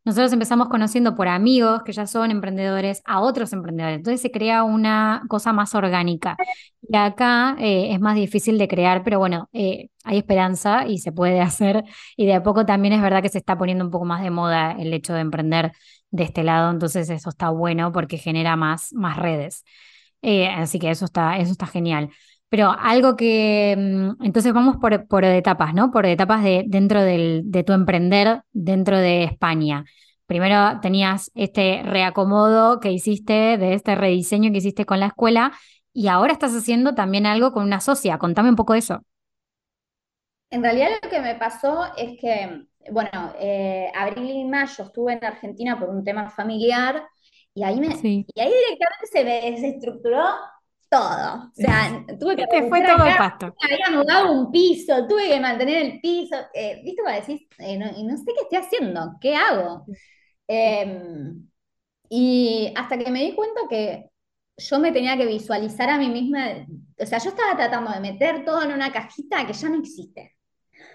[0.09, 3.99] nosotros empezamos conociendo por amigos que ya son emprendedores a otros emprendedores.
[3.99, 6.35] Entonces se crea una cosa más orgánica.
[6.81, 11.13] Y acá eh, es más difícil de crear, pero bueno, eh, hay esperanza y se
[11.13, 11.85] puede hacer.
[12.17, 14.31] Y de a poco también es verdad que se está poniendo un poco más de
[14.31, 15.73] moda el hecho de emprender
[16.11, 16.71] de este lado.
[16.71, 19.63] Entonces eso está bueno porque genera más, más redes.
[20.23, 22.09] Eh, así que eso está, eso está genial.
[22.49, 25.91] Pero algo que, mm, entonces vamos por, por etapas, ¿no?
[25.91, 29.85] Por etapas de, dentro del, de tu emprender dentro de España.
[30.27, 35.53] Primero tenías este reacomodo que hiciste, de este rediseño que hiciste con la escuela,
[35.93, 38.19] y ahora estás haciendo también algo con una socia.
[38.19, 39.03] Contame un poco eso.
[40.51, 45.25] En realidad lo que me pasó es que, bueno, eh, abril y mayo estuve en
[45.25, 47.07] Argentina por un tema familiar
[47.55, 50.25] y ahí, me, y ahí directamente se me desestructuró
[50.89, 51.45] todo.
[51.45, 52.47] O sea, tuve que...
[52.47, 53.55] Te fue todo pasto.
[53.61, 56.37] Había mudado un piso, tuve que mantener el piso.
[56.55, 57.47] Eh, ¿Viste cómo decís?
[57.59, 59.85] Eh, no sé qué estoy haciendo, ¿qué hago?
[60.47, 61.47] Em,
[62.09, 64.11] y hasta que me di cuenta que
[64.57, 66.67] yo me tenía que visualizar a mí misma,
[66.99, 70.38] o sea, yo estaba tratando de meter todo en una cajita que ya no existe.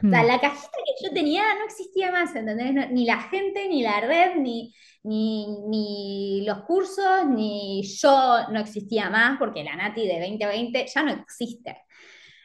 [0.03, 0.27] O sea, mm.
[0.27, 2.91] la cajita que yo tenía no existía más, ¿entendés?
[2.91, 9.39] ni la gente, ni la red, ni, ni, los cursos, ni yo no existía más,
[9.39, 11.77] porque la Nati de 2020 ya no existe.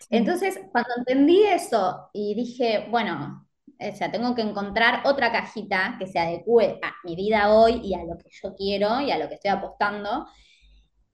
[0.09, 6.07] Entonces, cuando entendí eso y dije, bueno, o sea, tengo que encontrar otra cajita que
[6.07, 9.29] se adecue a mi vida hoy y a lo que yo quiero y a lo
[9.29, 10.27] que estoy apostando,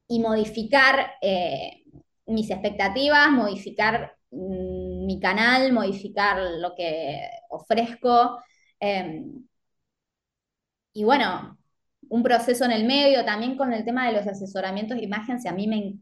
[0.07, 1.85] y modificar eh,
[2.27, 8.39] mis expectativas, modificar mm, mi canal, modificar lo que ofrezco.
[8.81, 9.47] Em,
[10.93, 11.59] y bueno,
[12.09, 15.49] un proceso en el medio, también con el tema de los asesoramientos de imagen, si
[15.49, 15.99] a mí me,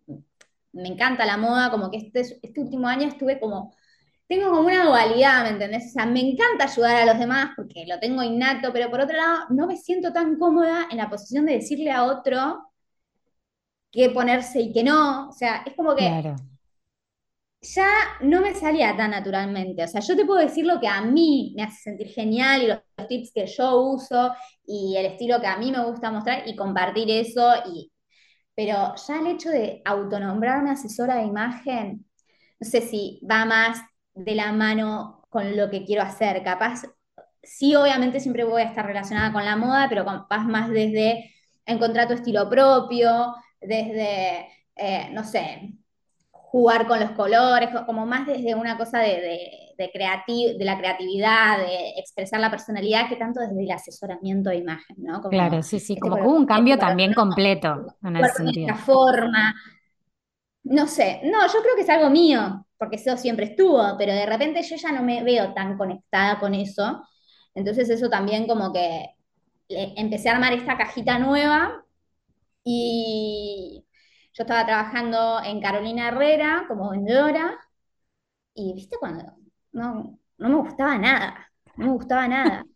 [0.73, 3.75] me, encanta la moda, como que este, este último año estuve como,
[4.29, 5.87] tengo como una dualidad, ¿me entendés?
[5.89, 9.17] O sea, me encanta ayudar a los demás porque lo tengo innato, pero por otro
[9.17, 12.73] lado, no me siento tan cómoda en la posición de decirle a otro
[13.91, 15.29] qué ponerse y qué no.
[15.29, 16.35] O sea, es como que
[17.63, 17.89] ya
[18.21, 19.85] no me salía tan naturalmente.
[19.85, 22.67] O sea, yo te puedo decir lo que a mí me hace sentir genial y
[22.67, 24.33] los, tips que yo uso
[24.65, 27.55] y el estilo que a mí me gusta mostrar y compartir eso.
[27.67, 27.93] Y,
[28.55, 32.07] pero ya el hecho de autonombrarme asesora de imagen,
[32.61, 33.81] no sé si va más
[34.15, 36.43] de la mano con lo que quiero hacer.
[36.45, 36.83] Capaz,
[37.43, 41.33] sí, obviamente siempre voy a estar relacionada con la moda, pero capaz más desde
[41.67, 45.82] encontrar tu estilo propio, desde, eh, no sé,
[46.53, 49.09] jugar con los colores, como más desde una cosa de,
[49.79, 49.91] de,
[50.59, 55.23] de, la creatividad, de expresar la personalidad, que tanto desde el asesoramiento de imagen, ¿no?
[55.23, 58.75] claro, sí, sí, este como hubo un cambio también completo en ese sentido.
[58.75, 59.55] forma,
[60.65, 64.27] no sé, no, yo creo que es algo mío, porque eso siempre estuvo, pero de
[64.27, 67.03] repente yo ya no me veo tan conectada con eso,
[67.55, 69.07] entonces eso también como que
[69.71, 71.83] empecé a armar esta cajita nueva
[72.63, 73.87] y
[74.35, 77.59] yo estaba trabajando en Carolina Herrera como vendedora
[78.55, 79.25] y, viste, cuando
[79.73, 82.65] no, no me gustaba nada, no me gustaba nada.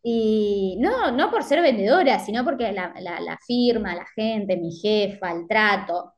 [0.00, 5.32] Y no, no por ser vendedora, sino porque la, la, firma, la gente, mi jefa,
[5.32, 6.14] el trato.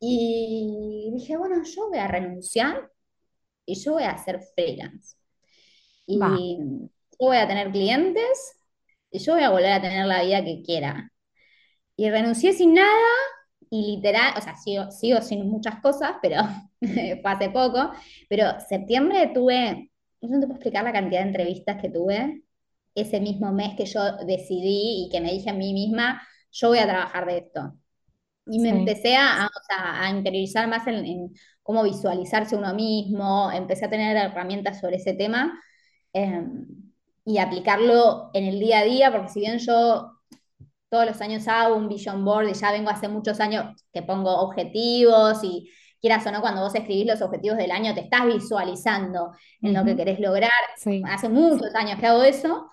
[0.00, 2.90] Y dije, bueno, yo voy a renunciar
[3.66, 5.16] y yo voy a hacer freelance.
[6.06, 8.56] Y yo voy a tener clientes
[9.10, 11.12] y yo voy a volver a tener la vida que quiera.
[11.94, 13.06] Y renuncié sin nada
[13.70, 16.42] y literal, o sea, sigo, sigo sin muchas cosas, pero
[16.80, 17.90] fue hace poco,
[18.28, 22.42] pero septiembre tuve, no te puedo explicar la cantidad de entrevistas que tuve
[22.94, 26.78] ese mismo mes que yo decidí y que me dije a mí misma, yo voy
[26.78, 27.74] a trabajar de esto.
[28.46, 34.16] Y me empecé a, a, interiorizar más en, cómo visualizarse uno mismo, empecé a tener
[34.16, 35.60] herramientas sobre ese tema
[36.14, 36.66] em,
[37.26, 40.17] y aplicarlo en el día a día, porque si bien yo
[40.88, 44.34] todos los años hago un vision board y ya vengo hace muchos años que pongo
[44.40, 45.70] objetivos y
[46.00, 49.84] quieras o no, cuando vos escribís los objetivos del año, te estás visualizando en lo
[49.84, 50.50] que querés lograr.
[51.06, 52.70] Hace muchos años que hago eso,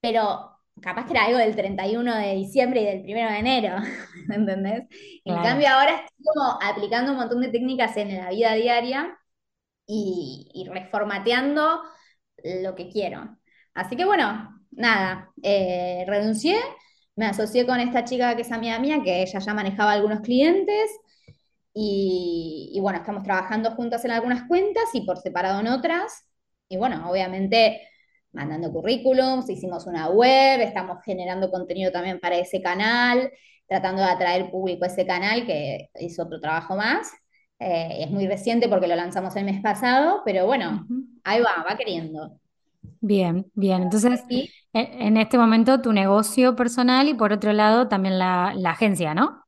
[0.00, 0.50] pero
[0.80, 3.76] capaz que era algo del 31 de diciembre y del 1 de enero,
[4.30, 4.84] ¿entendés?
[5.24, 9.18] En cambio ahora estoy como aplicando un montón de técnicas en la vida diaria
[9.86, 11.82] y, reformateando
[12.62, 13.38] lo que quiero.
[13.74, 16.58] Así que bueno, nada, eh, renuncié
[17.20, 20.90] me asocié con esta chica que es amiga mía, que ella ya manejaba algunos clientes.
[21.74, 26.26] Y, bueno, estamos trabajando juntas en algunas cuentas y por separado en otras.
[26.68, 27.82] Y bueno, obviamente
[28.32, 33.30] mandando currículums, hicimos una web, estamos generando contenido también para ese canal,
[33.66, 37.12] tratando de atraer público a ese canal, que es otro trabajo más.
[37.58, 40.86] Eh, es muy reciente porque lo lanzamos el mes pasado, pero bueno,
[41.24, 42.40] ahí va, va queriendo.
[43.00, 43.82] Bien, bien.
[43.82, 49.14] Entonces, e, en este momento tu negocio personal y por otro lado también la, agencia,
[49.14, 49.44] ¿no?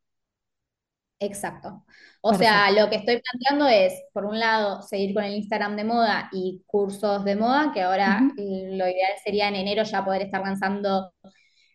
[1.19, 1.85] Exacto.
[2.21, 5.85] O sea, lo que estoy planteando es, por un lado, seguir con el Instagram de
[5.85, 10.41] moda y cursos de moda, que ahora lo ideal sería en enero ya poder estar
[10.41, 11.13] lanzando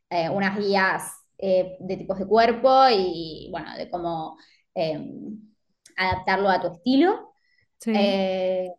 [0.10, 4.38] eh, unas guías eh, de tipos de cuerpo y, bueno, de cómo
[4.74, 5.38] em,
[5.98, 7.34] adaptarlo a tu estilo.
[7.86, 8.72] Eh,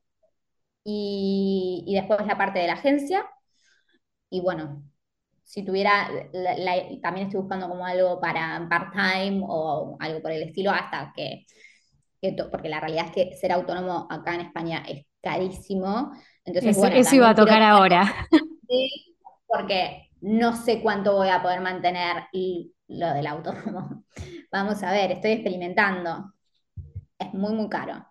[0.90, 3.26] y, y, después la parte de la agencia.
[4.30, 4.82] Y bueno,
[5.44, 6.08] si tuviera,
[7.02, 11.44] también estoy buscando como algo para part-time o algo por el estilo hasta que,
[12.50, 16.12] porque la realidad es que ser autónomo acá en España es carísimo.
[16.42, 18.26] Entonces, eso, eso iba a tocar ahora.
[19.46, 22.24] Porque no sé cuánto voy a poder mantener
[22.88, 24.04] lo del autónomo.
[24.52, 26.32] Vamos a ver, estoy experimentando.
[27.18, 28.07] Es muy, muy caro.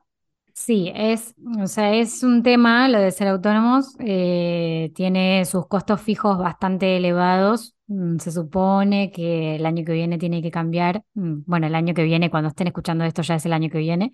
[0.60, 6.02] Sí, es, o sea, es un tema, lo de ser autónomos, eh, tiene sus costos
[6.02, 7.76] fijos bastante elevados.
[7.86, 11.04] Mm, se supone que el año que viene tiene que cambiar.
[11.14, 13.78] Mm, bueno, el año que viene, cuando estén escuchando esto, ya es el año que
[13.78, 14.14] viene.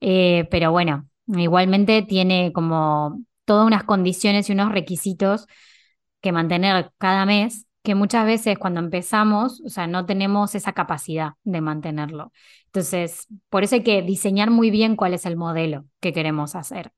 [0.00, 5.46] Eh, pero bueno, igualmente tiene como todas unas condiciones y unos requisitos
[6.20, 11.32] que mantener cada mes que muchas veces cuando empezamos, o sea, no tenemos esa capacidad
[11.44, 12.32] de mantenerlo.
[12.66, 16.92] Entonces, por eso hay que diseñar muy bien cuál es el modelo que queremos hacer.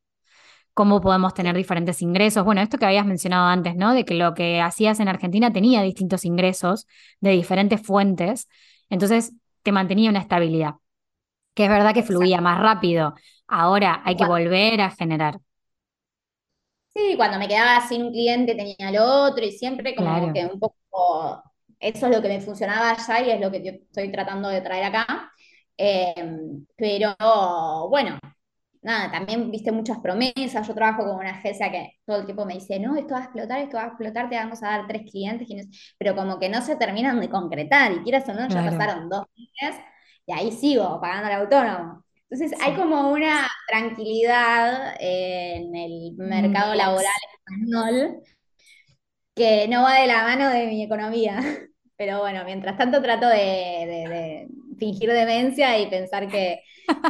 [0.74, 2.44] Cómo podemos tener diferentes ingresos.
[2.44, 3.92] Bueno, esto que habías mencionado antes, ¿no?
[3.92, 6.86] De que lo que hacías en Argentina tenía distintos ingresos
[7.20, 8.48] de diferentes fuentes.
[8.88, 10.74] Entonces, te mantenía una estabilidad.
[11.54, 13.14] Que es verdad que fluía más rápido.
[13.46, 15.38] Ahora hay que volver a generar.
[16.95, 20.61] Sí, cuando me quedaba sin un cliente tenía el otro y siempre como que un
[20.61, 21.43] poco,
[21.80, 24.61] eso es lo que me funcionaba allá y es lo que yo estoy tratando de
[24.61, 25.32] traer acá.
[25.76, 27.16] Em, pero
[27.88, 28.18] bueno,
[28.82, 30.68] nada, también viste muchas promesas.
[30.68, 33.24] Yo trabajo con una agencia que todo el tiempo me dice, no, esto va a
[33.24, 35.49] explotar, esto va a explotar, te vamos a dar tres clientes,
[35.99, 39.26] pero como que no se terminan de concretar y quieras o no, ya pasaron dos
[39.36, 39.80] meses
[40.26, 42.05] y ahí sigo pagando al autónomo.
[42.32, 48.22] Entonces hay como una tranquilidad en el mercado laboral español
[49.34, 51.38] que no va de la mano de mi economía.
[51.98, 56.62] Pero bueno, mientras tanto trato de, fingir demencia y pensar que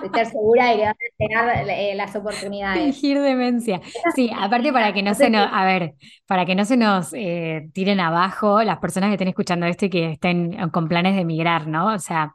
[0.04, 2.82] estar segura y que vas a tener eh, las oportunidades.
[2.82, 3.80] Fingir demencia.
[4.16, 5.94] Sí, aparte para que no se nos, a ver,
[6.26, 9.90] para que no se nos eh, tiren abajo las personas que estén escuchando esto y
[9.90, 11.94] que estén con planes de emigrar, ¿no?
[11.94, 12.34] O sea,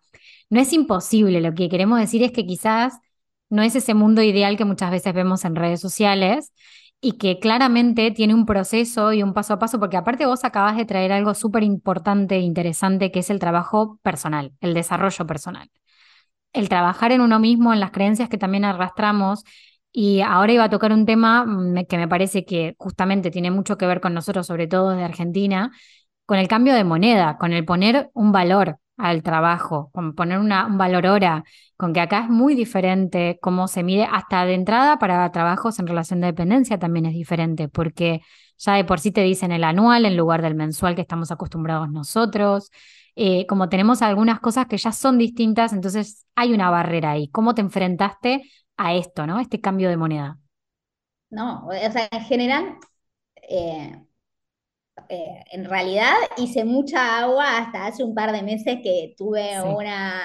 [0.50, 3.00] no es imposible, lo que queremos decir es que quizás
[3.50, 6.54] no es ese mundo ideal que muchas veces vemos en redes sociales
[7.00, 10.76] y que claramente tiene un proceso y un paso a paso, porque aparte vos acabas
[10.78, 15.70] de traer algo súper importante e interesante que es el trabajo personal, el desarrollo personal.
[16.54, 19.43] El trabajar en uno mismo, en las creencias que también arrastramos.
[19.91, 23.78] Y ahora iba a tocar un tema mm, que me parece que justamente tiene mucho
[23.78, 25.72] que ver con nosotros, sobre todo de Argentina,
[26.26, 30.66] con el cambio de moneda, con el poner un valor al trabajo, con poner una,
[30.66, 31.43] un valor hora,
[31.78, 35.88] con que acá es muy diferente cómo se mide, hasta de entrada para trabajos en
[35.88, 38.22] relación de dependencia también es diferente, porque
[38.58, 41.89] ya de por sí te dicen el anual en lugar del mensual que estamos acostumbrados
[41.91, 42.72] nosotros.
[43.16, 47.30] Eh, como tenemos algunas cosas que ya son distintas, entonces hay una barrera ahí.
[47.30, 48.43] ¿Cómo te enfrentaste
[48.78, 49.39] a esto, ¿no?
[49.39, 50.39] Este cambio de moneda.
[51.30, 52.78] No, o sea, en general,
[53.50, 54.07] eh,
[55.10, 60.22] eh, en realidad hice mucha agua hasta hace un par de meses que tuve una,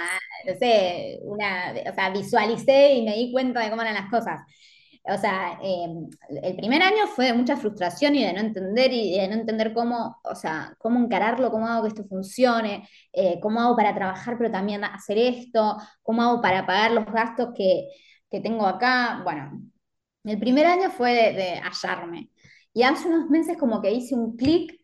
[0.46, 4.40] no sé, una, o sea, visualicé y me di cuenta de cómo eran las cosas.
[5.04, 6.08] O sea, em,
[6.42, 9.72] el primer año fue de mucha frustración y de no entender y de no entender
[9.74, 14.36] cómo, o sea, cómo encararlo, cómo hago que esto funcione, eh, cómo hago para trabajar
[14.38, 17.88] pero también hacer esto, cómo hago para pagar los gastos que,
[18.30, 19.20] que tengo acá.
[19.24, 19.60] Bueno,
[20.24, 22.30] el primer año fue de, de hallarme.
[22.74, 24.80] Y hace unos meses como que hice un clic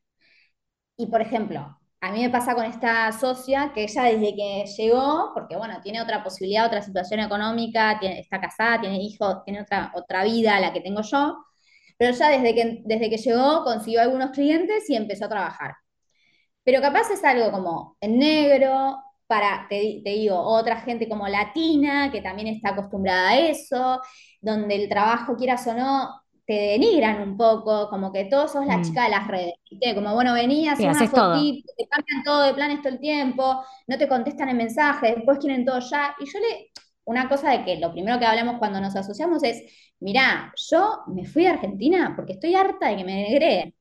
[0.97, 5.33] y, por ejemplo, a mí me pasa con esta socia que ella desde que llegó,
[5.35, 9.93] porque bueno, tiene otra posibilidad, otra situación económica, tiene, está casada, tiene hijos, tiene otra,
[9.95, 11.45] otra vida a la que tengo yo,
[11.97, 15.75] pero ya desde que, desde que llegó consiguió algunos clientes y empezó a trabajar.
[16.65, 22.11] Pero capaz es algo como en negro, para, te, te, digo, otra gente como latina,
[22.11, 24.01] que también está acostumbrada a eso,
[24.41, 28.79] donde el trabajo, quieras o no, te denigran un poco, como que todos sos la
[28.79, 28.83] mm.
[28.83, 29.53] chica de las redes,
[29.95, 34.09] Como, bueno, venías, una fotito, te cambian todo de planes todo el tiempo, no te
[34.09, 36.17] contestan el mensaje, después quieren todo ya.
[36.19, 36.71] Y yo le,
[37.05, 39.63] una cosa de que lo primero que hablamos cuando nos asociamos es,
[40.01, 43.75] mirá, yo me fui a Argentina porque estoy harta de que me denigren.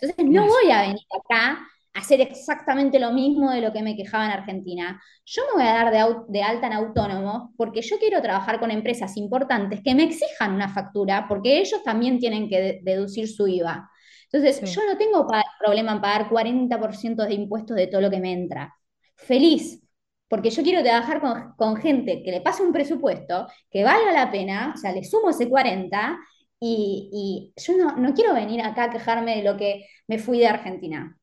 [0.00, 1.58] Entonces no voy a venir acá
[1.98, 5.00] hacer exactamente lo mismo de lo que me quejaba en Argentina.
[5.24, 9.16] Yo me voy a dar de, alta en autónomo porque yo quiero trabajar con empresas
[9.16, 13.90] importantes que me exijan una factura porque ellos también tienen que deducir su IVA.
[14.30, 15.26] Entonces, yo no tengo
[15.58, 18.74] problema en pagar 40% de impuestos de todo lo que me entra.
[19.16, 19.82] Feliz,
[20.28, 21.20] porque yo quiero trabajar
[21.56, 25.30] con, gente que le pase un presupuesto, que valga la pena, o sea, le sumo
[25.30, 26.18] ese 40
[26.60, 30.48] y, yo no, no quiero venir acá a quejarme de lo que me fui de
[30.48, 31.17] Argentina.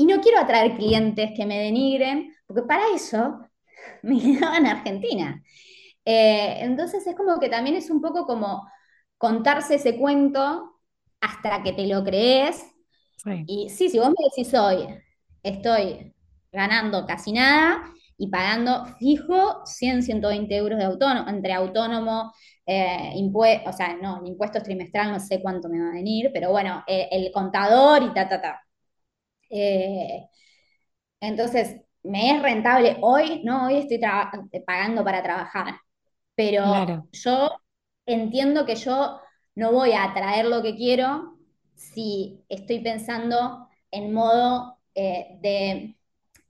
[0.00, 3.38] Y no quiero atraer clientes que me denigren, porque para eso
[4.02, 5.42] me quedaba en Argentina.
[6.06, 8.66] Eh, entonces es como que también es un poco como
[9.18, 10.80] contarse ese cuento
[11.20, 12.64] hasta que te lo crees.
[13.44, 14.86] Y sí, si vos me decís hoy,
[15.42, 16.14] estoy
[16.50, 17.82] ganando casi nada
[18.16, 22.32] y pagando fijo 100, 120 euros de autónomo, entre autónomo,
[22.64, 23.12] eh,
[23.66, 26.84] o sea, no, el impuesto trimestral no sé cuánto me va a venir, pero bueno,
[26.86, 28.62] eh, el contador y ta, ta, ta.
[29.50, 30.26] Eh,
[31.20, 33.42] entonces, ¿me es rentable hoy?
[33.44, 34.00] No, hoy estoy
[34.64, 35.74] pagando para trabajar,
[36.34, 37.50] pero yo
[38.06, 39.20] entiendo que yo
[39.54, 41.36] no voy a atraer lo que quiero
[41.74, 45.96] si estoy pensando en modo de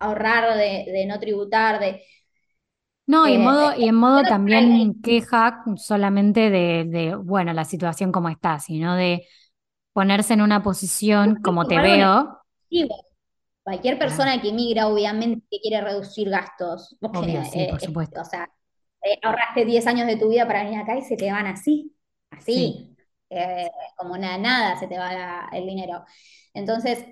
[0.01, 2.03] ahorrar, de, no tributar, de...
[3.07, 8.29] No, y, en modo, y en modo también queja solamente de, bueno, la situación como
[8.29, 9.27] está, sino de
[9.93, 12.40] ponerse en una posición como te veo.
[13.63, 16.97] Cualquier persona que emigra, obviamente, quiere reducir gastos.
[17.03, 18.21] Obvio, sí, por supuesto.
[18.21, 18.51] o sea,
[19.03, 21.95] eh, ahorraste 10 años de tu vida para venir acá y se te van así,
[22.31, 22.97] así,
[23.31, 26.05] eh, como nada, nada se te va el dinero.
[26.53, 27.05] Entonces,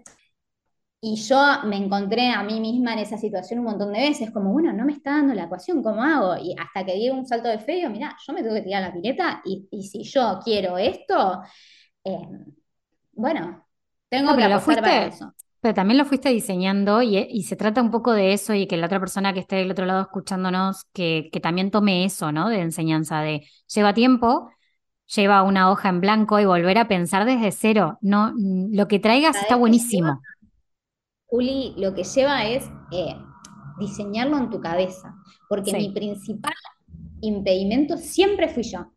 [1.01, 4.53] y yo me encontré a mí misma en esa situación un montón de veces, como,
[4.53, 6.37] bueno, no me está dando la ecuación, ¿cómo hago?
[6.37, 8.83] Y hasta que di un salto de fe, digo, mira, yo me tengo que tirar
[8.83, 11.43] la pileta y, si yo quiero esto,
[12.03, 12.29] eh,
[13.13, 13.65] bueno,
[14.09, 15.33] tengo que apostar para eso.
[15.61, 18.87] Pero también lo fuiste diseñando y, se trata un poco de eso y que la
[18.87, 22.49] otra persona que esté del otro lado escuchándonos, que, que también tome eso, ¿no?
[22.49, 24.51] De enseñanza, de lleva tiempo,
[25.15, 27.99] lleva una hoja en blanco y volver a pensar desde cero.
[28.01, 30.21] No, lo que traigas está buenísimo.
[31.27, 33.17] Juli, lo que lleva es eh,
[33.79, 35.15] diseñarlo en tu cabeza,
[35.49, 36.55] porque mi principal
[37.21, 38.93] impedimento siempre fui yo.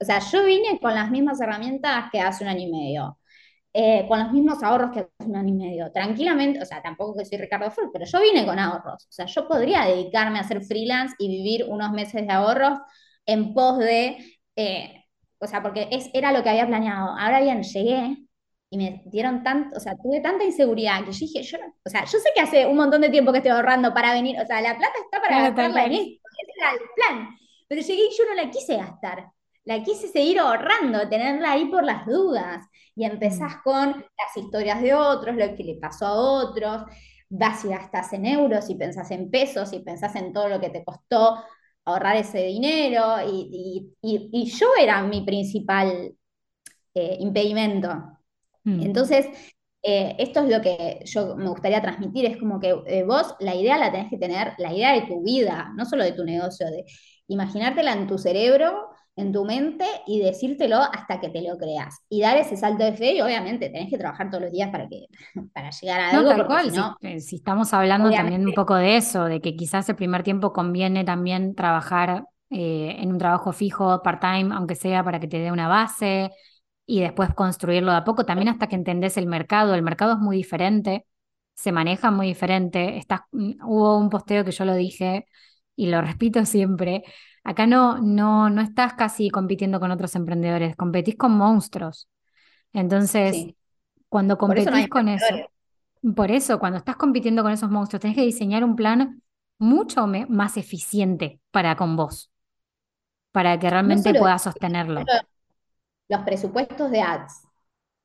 [0.00, 3.18] O sea, yo vine con las mismas herramientas que hace un año y medio,
[3.76, 7.18] eh, con los mismos ahorros que hace un año y medio, tranquilamente, o sea, tampoco
[7.18, 9.04] que soy Ricardo Ford, pero yo vine con ahorros.
[9.04, 12.78] O sea, yo podría dedicarme a hacer freelance y vivir unos meses de ahorros
[13.26, 15.04] en pos de, eh,
[15.38, 17.16] o sea, porque es, era lo que había planeado.
[17.18, 18.16] Ahora bien, llegué
[18.70, 22.04] y me dieron tanto, o sea, tuve tanta inseguridad que yo dije, yo o sea,
[22.04, 24.60] yo sé que hace un montón de tiempo que estoy ahorrando para venir, o sea,
[24.60, 27.28] la plata está para gastarla en esto, ese era el plan,
[27.68, 29.30] pero llegué y yo no la quise gastar,
[29.64, 33.60] la quise seguir ahorrando, tenerla ahí por las dudas, y empezás mm.
[33.64, 36.82] con las historias de otros, lo que le pasó a otros,
[37.28, 40.70] vas y gastas en euros y pensás en pesos y pensás en todo lo que
[40.70, 41.42] te costó
[41.84, 43.92] ahorrar ese dinero, y,
[44.46, 46.14] yo era mi principal
[46.94, 47.90] eh, impedimento.
[48.64, 48.82] Mm.
[48.82, 49.26] Entonces,
[49.82, 53.54] eh, esto es lo que yo me gustaría transmitir, es como que eh, vos la
[53.54, 56.66] idea la tenés que tener, la idea de tu vida, no solo de tu negocio,
[56.70, 56.84] de
[57.28, 62.00] imaginártela en tu cerebro, en tu mente y decírtelo hasta que te lo creas.
[62.08, 64.88] Y dar ese salto de fe y obviamente tenés que trabajar todos los días para,
[64.88, 65.06] que,
[65.54, 66.22] para llegar a algo.
[66.22, 69.88] No, tal cual, eh, si, estamos hablando también un poco de eso, de que quizás
[69.88, 75.26] el primer tiempo conviene también trabajar en un trabajo fijo, part-time, aunque sea para que
[75.26, 76.30] te dé una base,
[76.86, 79.74] y después construirlo de a poco, también hasta que entendés el mercado.
[79.74, 81.06] El mercado es muy diferente,
[81.54, 82.98] se maneja muy diferente.
[82.98, 85.26] Estás, mm, hubo un posteo que yo lo dije
[85.76, 87.04] y lo repito siempre.
[87.44, 92.08] Acá no, no, no estás casi compitiendo con otros emprendedores, competís con monstruos.
[92.72, 93.54] Entonces,
[94.08, 95.34] cuando competís con eso,
[96.16, 99.22] por eso, cuando estás compitiendo con esos monstruos, tenés que diseñar un plan
[99.58, 102.30] mucho más eficiente para con vos,
[103.30, 105.04] para que realmente puedas sostenerlo
[106.08, 107.46] los presupuestos de ads.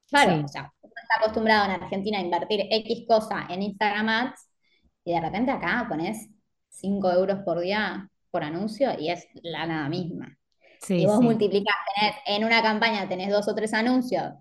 [0.10, 4.50] Claro, o sea, uno está acostumbrado en Argentina a invertir X cosa en Instagram ads
[5.04, 6.30] y de repente acá pones
[6.70, 10.38] 5 euros por día por anuncio y es la nada misma.
[10.88, 11.76] y vos multiplicás,
[12.26, 14.34] en una campaña tenés dos o tres anuncios,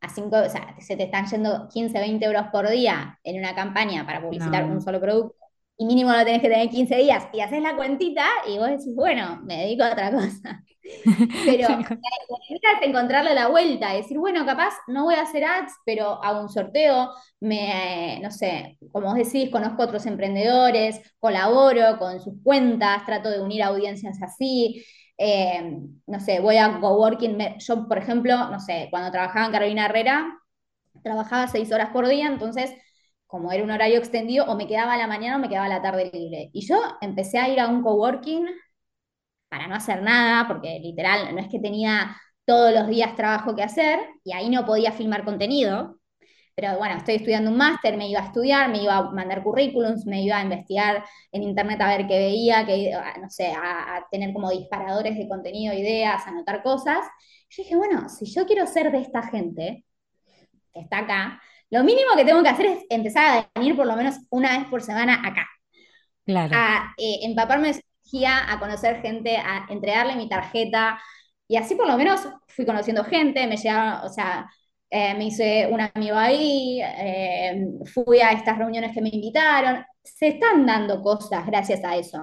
[0.00, 3.54] a cinco, o sea, se te están yendo 15, 20 euros por día en una
[3.54, 5.41] campaña para publicitar un solo producto
[5.82, 8.94] y mínimo lo tenés que tener 15 días y haces la cuentita y vos decís,
[8.94, 10.62] bueno, me dedico a otra cosa.
[11.44, 16.42] Pero necesitas encontrarle la vuelta, decir, bueno, capaz no voy a hacer ads, pero hago
[16.42, 17.10] un sorteo,
[17.40, 23.40] me, no sé, como vos decís, conozco otros emprendedores, colaboro con sus cuentas, trato de
[23.40, 24.84] unir audiencias así.
[25.18, 27.58] Eh, no sé, voy a coworking.
[27.58, 30.38] Yo, por ejemplo, no sé, cuando trabajaba en Carolina Herrera,
[31.02, 32.72] trabajaba seis horas por día, entonces
[33.32, 35.68] como era un horario extendido, o me quedaba a la mañana o me quedaba a
[35.70, 36.50] la tarde libre.
[36.52, 38.46] Y yo empecé a ir a un coworking
[39.48, 42.14] para no hacer nada, porque literal no es que tenía
[42.44, 45.98] todos los días trabajo que hacer, y ahí no podía filmar contenido.
[46.54, 50.04] Pero bueno, estoy estudiando un máster, me iba a estudiar, me iba a mandar currículums,
[50.06, 51.02] me iba a investigar
[51.32, 55.72] en internet a ver qué veía, que, no sé, a, tener como disparadores de contenido,
[55.74, 57.00] ideas, anotar cosas.
[57.48, 59.86] Yo dije, bueno, si yo quiero ser de esta gente
[60.74, 61.40] que está acá,
[61.72, 64.68] lo mínimo que tengo que hacer es empezar a venir por lo menos una vez
[64.68, 65.48] por semana acá.
[66.24, 66.54] Claro.
[66.54, 67.72] A eh, empaparme
[68.26, 71.00] a conocer gente, a entregarle mi tarjeta,
[71.48, 74.48] y así por lo menos fui conociendo gente, me llegaron, o sea,
[74.90, 80.28] eh, me hice un amigo ahí, eh, fui a estas reuniones que me invitaron, se
[80.28, 82.22] están dando cosas gracias a eso.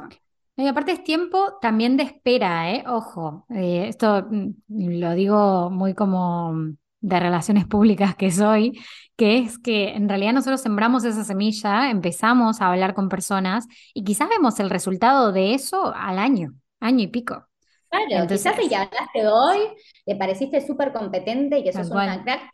[0.56, 2.84] Y aparte es tiempo también de espera, ¿eh?
[2.86, 6.54] Ojo, eh, esto mm, lo digo muy como
[7.00, 8.78] de relaciones públicas que soy,
[9.20, 14.06] que es que en realidad nosotros sembramos esa semilla, empezamos a hablar con personas y
[14.06, 17.46] quizás vemos el resultado de eso al año, año y pico.
[17.90, 19.58] Claro, Entonces, quizás si hablaste hoy,
[20.06, 22.50] le pareciste súper competente y que sos una crack,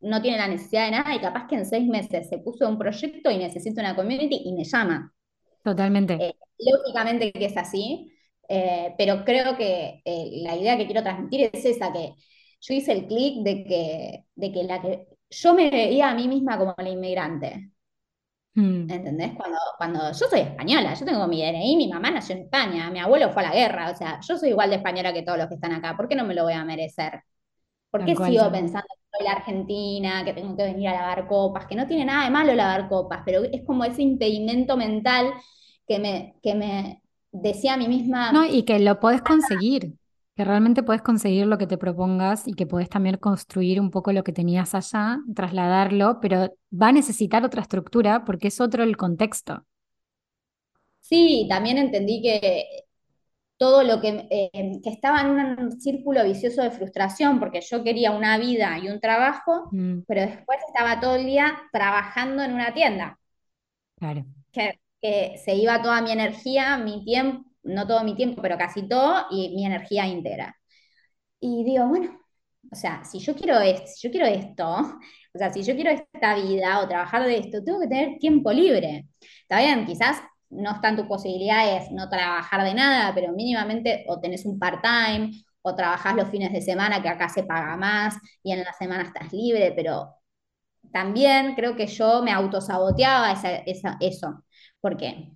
[0.00, 2.76] no tiene la necesidad de nada y capaz que en seis meses se puso un
[2.76, 5.14] proyecto y necesita una community y me llama.
[5.62, 6.14] Totalmente.
[6.14, 8.12] Eh, lógicamente que es así,
[8.48, 12.14] eh, pero creo que eh, la idea que quiero transmitir es esa, que
[12.62, 16.28] yo hice el clic de que, de que, la que yo me veía a mí
[16.28, 17.70] misma como la inmigrante.
[18.54, 18.90] Hmm.
[18.90, 19.32] ¿Entendés?
[19.36, 22.98] Cuando, cuando yo soy española, yo tengo mi DNI, mi mamá nació en España, mi
[22.98, 25.46] abuelo fue a la guerra, o sea, yo soy igual de española que todos los
[25.46, 27.22] que están acá, ¿por qué no me lo voy a merecer?
[27.90, 31.66] ¿Por qué sigo pensando que soy la Argentina, que tengo que venir a lavar copas?
[31.66, 35.32] Que no tiene nada de malo lavar copas, pero es como ese impedimento mental
[35.86, 37.02] que me, que me
[37.32, 38.32] decía a mí misma.
[38.32, 39.94] No, y que lo puedes conseguir,
[40.40, 44.10] que realmente puedes conseguir lo que te propongas y que puedes también construir un poco
[44.10, 48.96] lo que tenías allá, trasladarlo, pero va a necesitar otra estructura porque es otro el
[48.96, 49.66] contexto.
[51.00, 52.64] Sí, también entendí que
[53.58, 58.10] todo lo que, eh, que estaba en un círculo vicioso de frustración, porque yo quería
[58.12, 60.04] una vida y un trabajo, mm.
[60.08, 63.18] pero después estaba todo el día trabajando en una tienda.
[63.96, 64.24] Claro.
[64.50, 64.80] Que,
[65.44, 69.54] se iba toda mi energía, mi tiempo, no todo mi tiempo, pero casi todo, y
[69.56, 70.56] mi energía entera.
[71.40, 72.20] Y digo, bueno,
[72.70, 74.68] o sea, si yo quiero esto, si yo quiero esto,
[75.34, 78.52] o sea, si yo quiero esta vida o trabajar de esto, tengo que tener tiempo
[78.52, 79.06] libre.
[79.42, 80.18] Está bien, quizás
[80.50, 85.30] no están tus posibilidades no trabajar de nada, pero mínimamente o tenés un part-time
[85.62, 89.04] o trabajás los fines de semana que acá se paga más y en la semana
[89.04, 90.14] estás libre, pero
[90.92, 94.44] también creo que yo me autosaboteaba esa, eso.
[94.80, 95.32] ¿Por qué?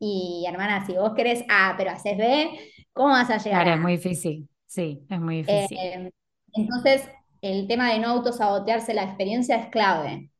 [0.00, 2.50] Y hermana, si vos querés A, pero haces B,
[2.92, 3.62] ¿cómo vas a llegar?
[3.62, 5.78] Claro, es muy difícil, sí, es muy difícil.
[5.78, 6.12] Eh,
[6.54, 7.08] entonces,
[7.42, 10.30] el tema de no autosabotearse la experiencia es clave.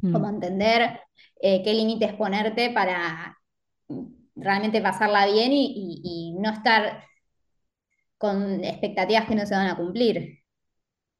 [0.00, 0.12] Mm.
[0.12, 1.00] Como entender
[1.40, 3.38] eh, qué límites ponerte para
[4.34, 7.04] realmente pasarla bien y, no estar
[8.16, 10.38] con expectativas que no se van a cumplir.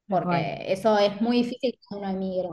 [0.07, 2.49] Porque eso es muy difícil cuando uno emigra.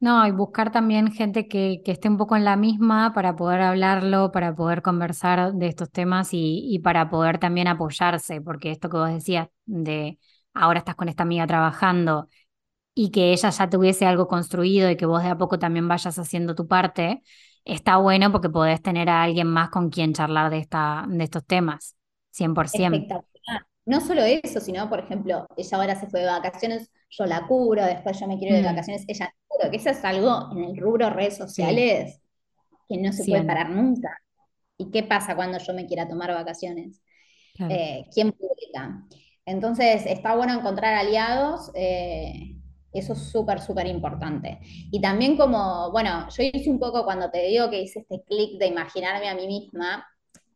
[0.00, 4.30] No, y buscar también gente que, esté un poco en la misma para poder hablarlo,
[4.30, 8.96] para poder conversar de estos temas y, y, para poder también apoyarse, porque esto que
[8.96, 10.18] vos decías de
[10.54, 12.28] ahora estás con esta amiga trabajando
[12.94, 16.18] y que ella ya tuviese algo construido y que vos de a poco también vayas
[16.18, 17.22] haciendo tu parte,
[17.64, 21.44] está bueno porque podés tener a alguien más con quien charlar de, esta, de estos
[21.46, 21.96] temas,
[22.30, 22.96] 100%.
[22.96, 23.66] Espectacular.
[23.86, 27.84] No solo eso, sino, por ejemplo, ella ahora se fue de vacaciones, yo la curo,
[27.84, 28.72] después yo me quiero ir de mm.
[28.72, 32.20] vacaciones, ella la curo, que eso es algo en el rubro redes sociales
[32.88, 34.16] que no se puede parar nunca.
[34.76, 37.02] ¿Y qué pasa cuando yo me quiera tomar vacaciones?
[37.68, 39.04] Eh, ¿Quién publica?
[39.44, 41.70] Entonces, está bueno encontrar aliados.
[41.74, 42.54] Eh,
[42.92, 44.58] eso es súper, súper importante.
[44.62, 48.58] Y también como, bueno, yo hice un poco cuando te digo que hice este clic
[48.58, 50.06] de imaginarme a mí misma,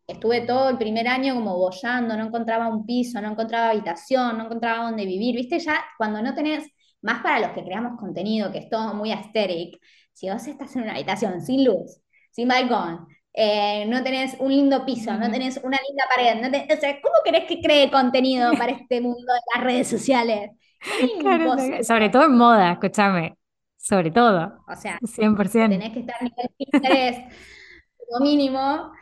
[0.06, 4.44] estuve todo el primer año como bollando, no encontraba un piso, no encontraba habitación, no
[4.44, 6.66] encontraba dónde vivir, viste, ya cuando no tenés,
[7.02, 9.78] más para los que creamos contenido, que es todo muy aesthetic,
[10.12, 12.00] si vos estás en una habitación sin luz,
[12.30, 16.80] sin balcón, eh, no tenés un lindo piso, no tenés una linda pared, no o
[16.80, 20.50] sea, ¿cómo querés que cree contenido para este mundo de las redes sociales?
[21.86, 23.36] sobre todo en moda, escúchame.
[23.76, 24.62] Sobre todo.
[24.68, 25.68] O sea, 100%.
[25.68, 27.32] Tenés que estar en nivel Pinterest,
[28.08, 28.92] como mínimo.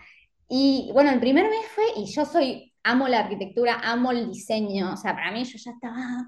[0.53, 4.94] Y bueno, el primer mes fue, y yo soy, amo la arquitectura, amo el diseño.
[4.94, 6.26] O sea, para mí yo ya estaba,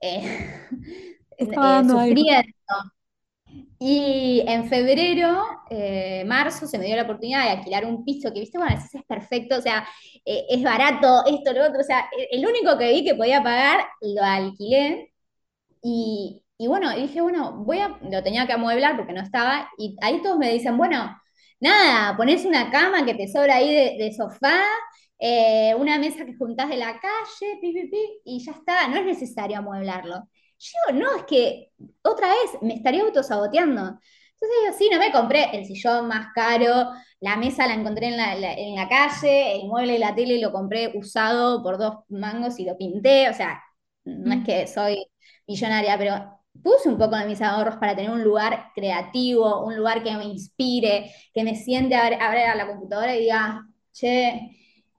[0.00, 0.60] eh,
[1.38, 1.46] eh
[1.84, 2.54] sufriendo.
[3.80, 8.40] Y en febrero, eh, marzo, se me dio la oportunidad de alquilar un piso que,
[8.40, 9.84] viste, bueno, ese es perfecto, o sea,
[10.24, 13.42] eh, es barato, esto, lo otro, o sea, e, el único que vi que podía
[13.42, 15.12] pagar, lo alquilé.
[15.82, 19.96] Y, y bueno, dije, bueno, voy a, lo tenía que amueblar porque no estaba, y
[20.00, 21.16] ahí todos me dicen, bueno,
[21.60, 24.62] nada, pones una cama que te sobra ahí de, sofá,
[25.18, 28.96] eh, una mesa que juntás de la calle, pi, pi, pi, y ya está, no
[28.98, 30.28] es necesario amueblarlo.
[30.58, 31.70] Yo, no, es que
[32.02, 33.98] otra vez me estaría autosaboteando.
[34.40, 36.90] Entonces digo, sí, no me compré el sillón más caro,
[37.20, 41.62] la mesa la encontré en la, calle, el mueble y la tele lo compré usado
[41.62, 43.62] por dos mangos y lo pinté, o sea,
[44.04, 45.06] no es que soy
[45.46, 50.02] millonaria, pero puse un poco de mis ahorros para tener un lugar creativo, un lugar
[50.02, 54.58] que me inspire, que me siente a, ver, a la computadora y diga, che,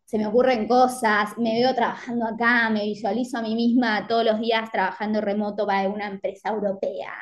[0.09, 4.39] se me ocurren cosas, me veo trabajando acá, me visualizo a mí misma todos los
[4.39, 7.13] días trabajando remoto para una empresa europea,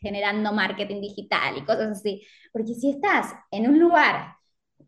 [0.00, 2.22] generando marketing digital y cosas así.
[2.52, 4.36] Porque si estás en un lugar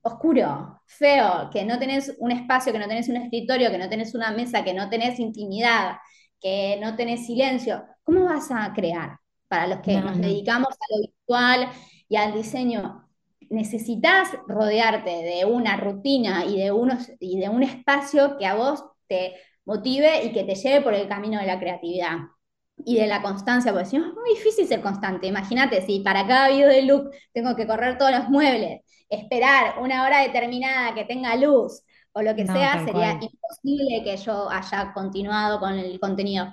[0.03, 4.15] oscuro, feo, que no tenés un espacio, que no tenés un escritorio, que no tenés
[4.15, 5.97] una mesa, que no tenés intimidad,
[6.47, 9.19] que no tenés silencio, ¿cómo vas a crear?
[9.49, 11.69] Para los que nos dedicamos a lo virtual
[12.09, 13.09] y al diseño,
[13.51, 18.85] necesitas rodearte de una rutina y de, unos, y de un espacio que a vos
[19.09, 19.35] te
[19.65, 22.19] motive y que te lleve por el camino de la creatividad
[22.77, 25.27] y de la constancia, porque si no es muy difícil ser constante.
[25.27, 30.05] Imagínate, si para cada video de look tengo que correr todos los muebles, esperar una
[30.05, 31.83] hora determinada que tenga luz
[32.17, 36.47] o lo que sea, sería imposible que yo haya continuado con el contenido.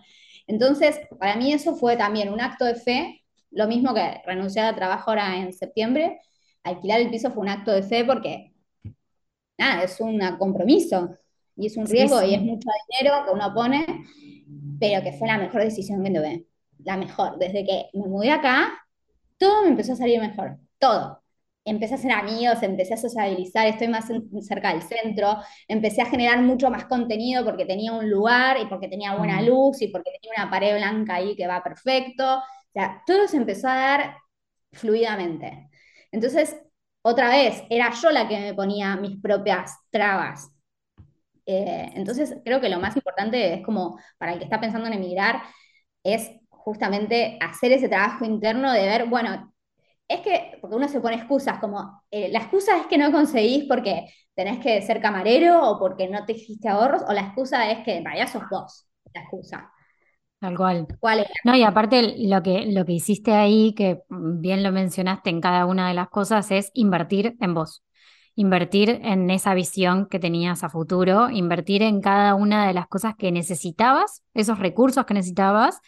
[0.46, 4.76] Entonces, para mí eso fue también un acto de fe, lo mismo que renunciar al
[4.76, 6.20] trabajo ahora en septiembre,
[6.64, 8.52] alquilar el piso fue un acto de fe porque,
[9.58, 11.16] nada, es un compromiso
[11.56, 13.86] y es un riesgo y es mucho dinero que uno pone,
[14.82, 16.46] pero que fue la mejor decisión que tuve,
[16.84, 17.40] la mejor.
[17.40, 18.86] Desde que me mudé acá,
[19.38, 21.23] todo me empezó a salir mejor, todo.
[21.66, 24.06] Empecé a hacer amigos, empecé a sociabilizar, estoy más
[24.42, 25.38] cerca del centro,
[25.68, 29.82] empecé a generar mucho más contenido porque tenía un lugar y porque tenía buena luz
[29.82, 32.38] y porque tenía una pared blanca ahí que va perfecto.
[32.40, 32.42] O
[32.74, 34.18] sea, todo se empezó a dar
[34.74, 35.70] fluidamente.
[36.12, 36.58] Entonces,
[37.02, 40.50] otra vez, era yo la que me ponía mis propias trabas.
[41.46, 44.94] Eh, entonces, creo que lo más importante es como, para el que está pensando en
[44.94, 45.42] emigrar,
[46.04, 49.53] es justamente hacer ese trabajo interno de ver, bueno,
[50.08, 53.66] es que, porque uno se pone excusas, como eh, la excusa es que no conseguís
[53.68, 57.84] porque tenés que ser camarero o porque no te hiciste ahorros, o la excusa es
[57.84, 59.72] que en realidad sos vos, la excusa.
[60.40, 60.88] Tal cual.
[61.46, 65.66] No, y aparte lo que, lo que hiciste ahí, que bien lo mencionaste en cada
[65.66, 67.82] una de las cosas, es invertir en vos.
[68.36, 73.16] Invertir en esa visión que tenías a futuro, invertir en cada una de las cosas
[73.16, 75.80] que necesitabas, esos recursos que necesitabas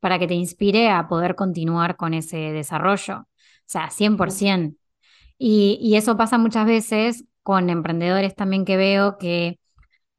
[0.00, 3.28] para que te inspire a poder continuar con ese desarrollo.
[3.70, 4.76] O sea, 100%.
[5.38, 9.60] Y, y eso pasa muchas veces con emprendedores también que veo que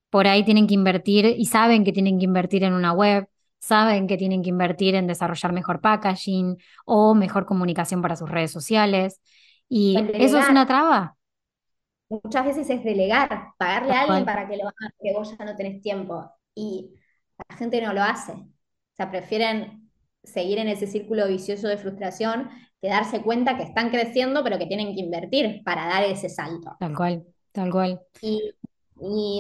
[0.10, 3.28] por ahí tienen que invertir y saben que tienen que invertir en una web,
[3.60, 8.52] saben que tienen que invertir en desarrollar mejor packaging o mejor comunicación para sus redes
[8.52, 9.20] sociales.
[9.68, 11.18] Y eso es una traba.
[12.08, 15.58] Muchas veces es delegar, pagarle a alguien para que lo haga, que vos ya no
[15.58, 16.32] tenés tiempo.
[16.56, 16.94] Y
[17.50, 18.32] la gente no lo hace.
[18.32, 18.48] O
[18.96, 19.81] sea, prefieren
[20.24, 22.50] seguir en ese círculo vicioso de frustración
[22.82, 26.76] que darse cuenta que están creciendo, pero que tienen que invertir para dar ese salto.
[26.80, 28.02] Tal cual, tal cual.
[28.22, 28.54] Y,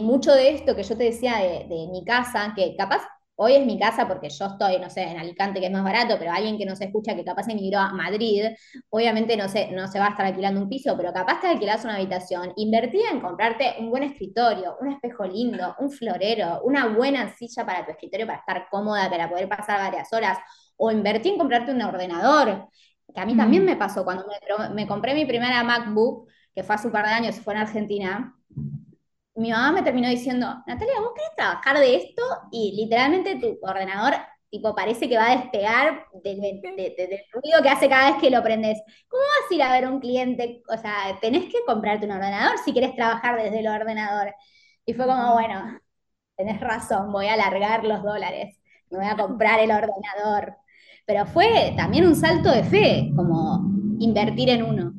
[0.02, 3.04] mucho de esto que yo te decía de, de mi casa, que capaz
[3.44, 6.16] Hoy es mi casa porque yo estoy, no sé, en Alicante, que es más barato,
[6.20, 8.44] pero alguien que no se escucha, que capaz emigró a Madrid,
[8.92, 11.84] obviamente no se, no se va a estar alquilando un piso, pero capaz te alquilas
[11.84, 12.54] una habitación.
[12.56, 17.84] Invertí en comprarte un buen escritorio, un espejo lindo, un florero, una buena silla para
[17.84, 20.38] tu escritorio para estar cómoda, para poder pasar varias horas.
[20.84, 22.68] O invertí en comprarte un ordenador,
[23.14, 23.66] que a mí también mm.
[23.66, 27.14] me pasó cuando me, me compré mi primera MacBook, que fue hace un par de
[27.14, 28.36] años, fue en Argentina
[29.36, 32.22] mi mamá me terminó diciendo, Natalia, ¿vos querés trabajar de esto?
[32.52, 34.14] Y literalmente tu ordenador
[34.50, 36.38] tipo parece que va a despegar del,
[37.32, 38.82] ruido que hace cada vez que lo prendes.
[39.08, 40.62] ¿Cómo vas a ir a ver un cliente?
[40.68, 44.34] O sea, tenés que comprarte un ordenador si quieres trabajar desde el ordenador.
[44.86, 45.80] Y fue como, bueno,
[46.36, 48.60] tenés razón, voy a alargar los dólares,
[48.90, 50.58] me voy a comprar el ordenador.
[51.06, 54.93] Pero fue también un salto de fe, como invertir en uno.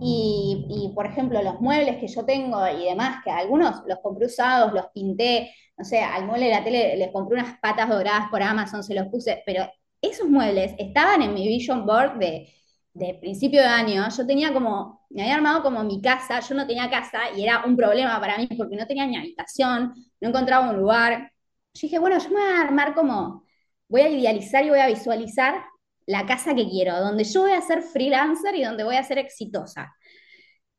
[0.00, 4.72] Y, por ejemplo, los muebles que yo tengo y demás, que algunos los compré usados,
[4.72, 8.42] los pinté, no sé, al mueble de la tele les compré unas patas doradas por
[8.42, 9.68] Amazon, se los puse, pero
[10.00, 12.52] esos muebles estaban en mi vision board de,
[12.94, 14.08] de principio de año.
[14.16, 17.64] Yo tenía como, me había armado como mi casa, yo no tenía casa y era
[17.64, 21.32] un problema para mí porque no tenía ni habitación, no encontraba un lugar.
[21.74, 23.44] Yo dije, bueno, yo me voy a armar como,
[23.88, 25.64] voy a idealizar y voy a visualizar
[26.06, 29.18] la casa que quiero, donde yo voy a ser freelancer y donde voy a ser
[29.18, 29.94] exitosa.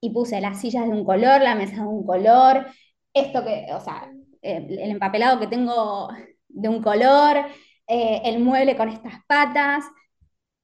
[0.02, 2.66] Y puse las sillas de un color, la mesa de un color,
[3.14, 4.10] esto que, o sea,
[4.42, 6.10] el empapelado que tengo
[6.48, 7.46] de un color,
[7.88, 9.84] eh, el mueble con estas patas.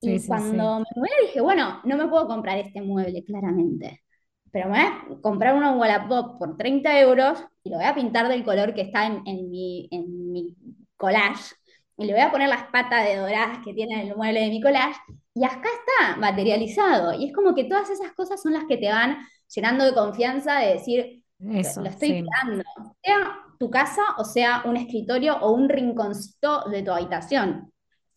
[0.02, 4.02] Y cuando me mudé dije, bueno, no me puedo comprar este mueble, claramente.
[4.52, 8.28] Pero me voy a comprar uno Wallapop por 30 euros y lo voy a pintar
[8.30, 10.56] del color que está en, en, mi, en mi
[10.98, 11.56] collage
[11.98, 14.62] y le voy a poner las patas de doradas que tiene el mueble de mi
[14.62, 15.00] collage,
[15.34, 17.14] y acá está materializado.
[17.14, 19.18] Y es como que todas esas cosas son las que te van
[19.54, 22.64] llenando de confianza de decir, Eso, lo estoy creando.
[23.04, 27.72] Sea tu casa o sea un escritorio o un rinconcito de tu habitación.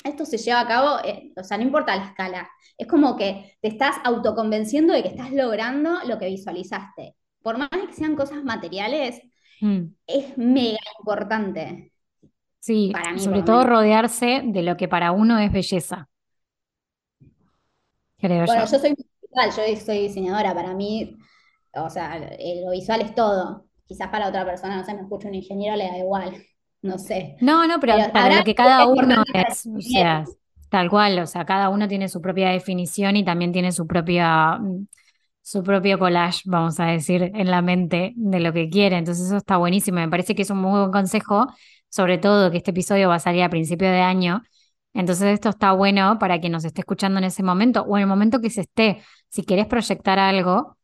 [0.05, 2.49] Esto se lleva a cabo, eh, o sea, no importa la escala.
[2.76, 7.14] Es como que te estás autoconvenciendo de que estás logrando lo que visualizaste.
[7.41, 9.22] por más que sean cosas materiales,
[9.61, 9.87] Mm.
[10.07, 11.93] es mega importante
[12.61, 13.65] Sí, para mí, por sobre todo menos.
[13.65, 16.09] rodearse de lo que para uno es belleza,
[18.19, 18.67] creo Bueno, yo.
[18.67, 21.17] yo soy visual, yo soy diseñadora, para mí,
[21.75, 23.67] o sea, lo visual es todo.
[23.87, 26.35] Quizás para otra persona, no sé, me escucha un ingeniero, le da igual,
[26.83, 27.37] no sé.
[27.41, 30.25] No, no, pero Pero para lo que cada uno es, o sea,
[30.69, 34.59] tal cual, o sea, cada uno tiene su propia definición y también tiene su propia,
[35.43, 38.99] su propio collage, vamos a decir, en la mente de lo que quiere.
[38.99, 39.99] Entonces eso está buenísimo.
[40.01, 41.47] Me parece que es un muy buen consejo,
[41.91, 44.43] sobre todo que este episodio va a salir a principio de año.
[44.95, 48.09] Entonces esto está bueno para quien nos esté escuchando en ese momento o en el
[48.09, 49.03] momento que se esté.
[49.28, 50.76] Si querés proyectar algo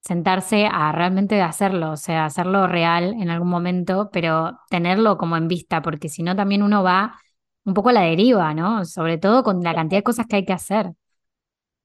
[0.00, 5.48] sentarse a realmente hacerlo, o sea, hacerlo real en algún momento, pero tenerlo como en
[5.48, 7.18] vista, porque si no también uno va
[7.64, 8.84] un poco a la deriva, ¿no?
[8.84, 10.92] Sobre todo con la cantidad de cosas que hay que hacer.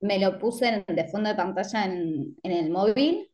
[0.01, 3.32] Me lo puse en- de fondo de pantalla en, en el móvil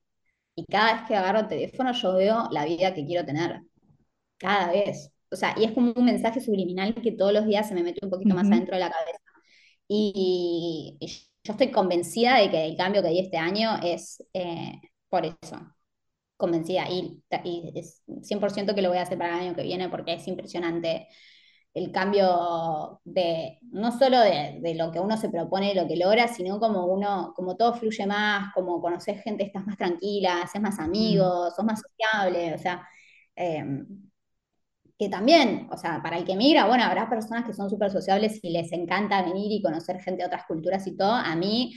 [0.55, 3.61] y cada vez que agarro el teléfono yo veo la vida que quiero tener,
[4.39, 5.11] cada vez.
[5.31, 7.99] O sea, y es como un mensaje subliminal que todos los días se me mete
[8.05, 9.19] un poquito más Ujú, adentro de la cabeza.
[9.87, 11.07] Y, y
[11.43, 15.59] yo estoy convencida de que el cambio que di este año es eh, por eso,
[16.37, 16.89] convencida.
[16.89, 20.13] Y, y es 100% que lo voy a hacer para el año que viene porque
[20.13, 21.07] es impresionante
[21.73, 25.97] el cambio de, no solo de, de lo que uno se propone y lo que
[25.97, 30.61] logra, sino como uno, como todo fluye más, como conoces gente, estás más tranquila, haces
[30.61, 32.87] más amigos, sos más sociable, o sea,
[33.35, 33.63] eh,
[34.99, 38.39] que también, o sea, para el que migra, bueno, habrá personas que son súper sociables
[38.43, 41.13] y les encanta venir y conocer gente de otras culturas y todo.
[41.13, 41.73] A mí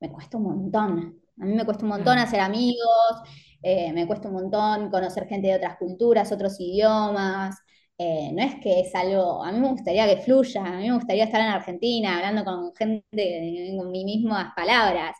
[0.00, 1.20] me cuesta un montón.
[1.40, 3.22] A mí me cuesta un montón claro, hacer amigos,
[3.62, 7.56] eh, me cuesta un montón conocer gente de otras culturas, otros idiomas.
[7.98, 10.94] Eh, no es que es algo, a mí me gustaría que fluya, a mí me
[10.94, 15.16] gustaría estar en Argentina hablando con gente con mis mismas palabras.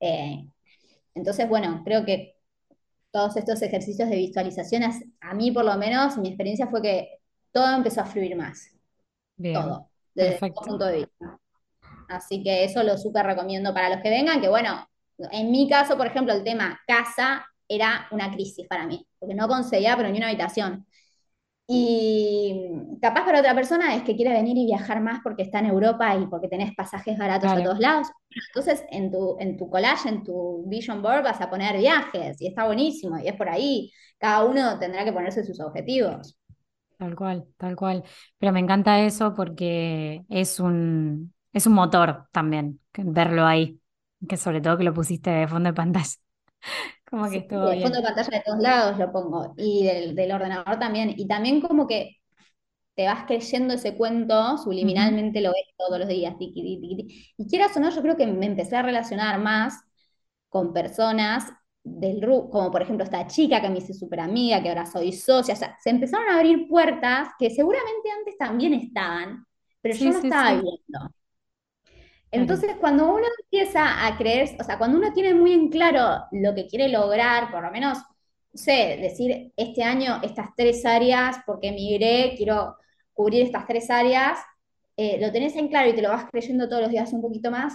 [0.00, 0.46] Eh,
[1.14, 2.35] entonces, bueno, creo que
[3.16, 4.82] todos estos ejercicios de visualización,
[5.22, 7.08] a mí por lo menos, mi experiencia fue que
[7.50, 8.76] todo empezó a fluir más,
[9.38, 10.60] bien, todo, desde todo perfecto.
[10.60, 11.40] punto de vista.
[12.10, 14.86] Así que eso lo súper recomiendo para los que vengan, que bueno,
[15.32, 19.48] en mi caso, por ejemplo, el tema casa era una crisis para mí, porque no
[19.48, 20.86] conseguía pero ni una habitación.
[21.68, 22.70] Y
[23.02, 26.14] capaz para otra persona es que quiere venir y viajar más porque está en Europa
[26.16, 28.08] y porque tenés pasajes baratos a todos lados.
[28.54, 32.46] Entonces, en tu, en tu collage, en tu vision board, vas a poner viajes y
[32.48, 33.90] está buenísimo y es por ahí.
[34.18, 36.38] Cada uno tendrá que ponerse sus objetivos.
[36.98, 38.04] tal cual, tal cual.
[38.38, 43.80] Pero me encanta eso porque es un, es un motor también, verlo ahí,
[44.28, 46.06] que sobre todo que lo pusiste de fondo de pantalla,
[47.10, 47.98] como que Sí, estuvo de fondo bien.
[47.98, 51.12] de pantalla de todos lados lo pongo y del, del ordenador también.
[51.16, 52.16] Y también como que
[52.94, 56.36] te vas creyendo ese cuento, subliminalmente lo ves todos los días.
[56.38, 57.34] tiqui, tiqui, tiqui.
[57.38, 59.74] Y quieras o no, yo creo que me empecé a relacionar más
[60.48, 61.52] con personas
[61.84, 65.12] del RU, como por ejemplo esta chica que me hice súper amiga, que ahora soy
[65.12, 65.54] socia.
[65.54, 69.46] O sea, se empezaron a abrir puertas que seguramente antes también estaban,
[69.82, 70.70] pero yo Sí, no sí, estaba sí,
[72.30, 76.54] Entonces, cuando uno empieza a creer, o sea, cuando uno tiene muy en claro lo
[76.54, 81.68] que quiere lograr, por lo menos, no sé, decir, este año estas tres áreas, porque
[81.68, 82.76] emigré, quiero
[83.12, 84.38] cubrir estas tres áreas,
[84.96, 87.50] eh, lo tenés en claro y te lo vas creyendo todos los días un poquito
[87.50, 87.74] más,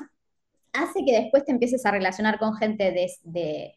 [0.73, 2.91] hace que después te empieces a relacionar con gente
[3.23, 3.75] de,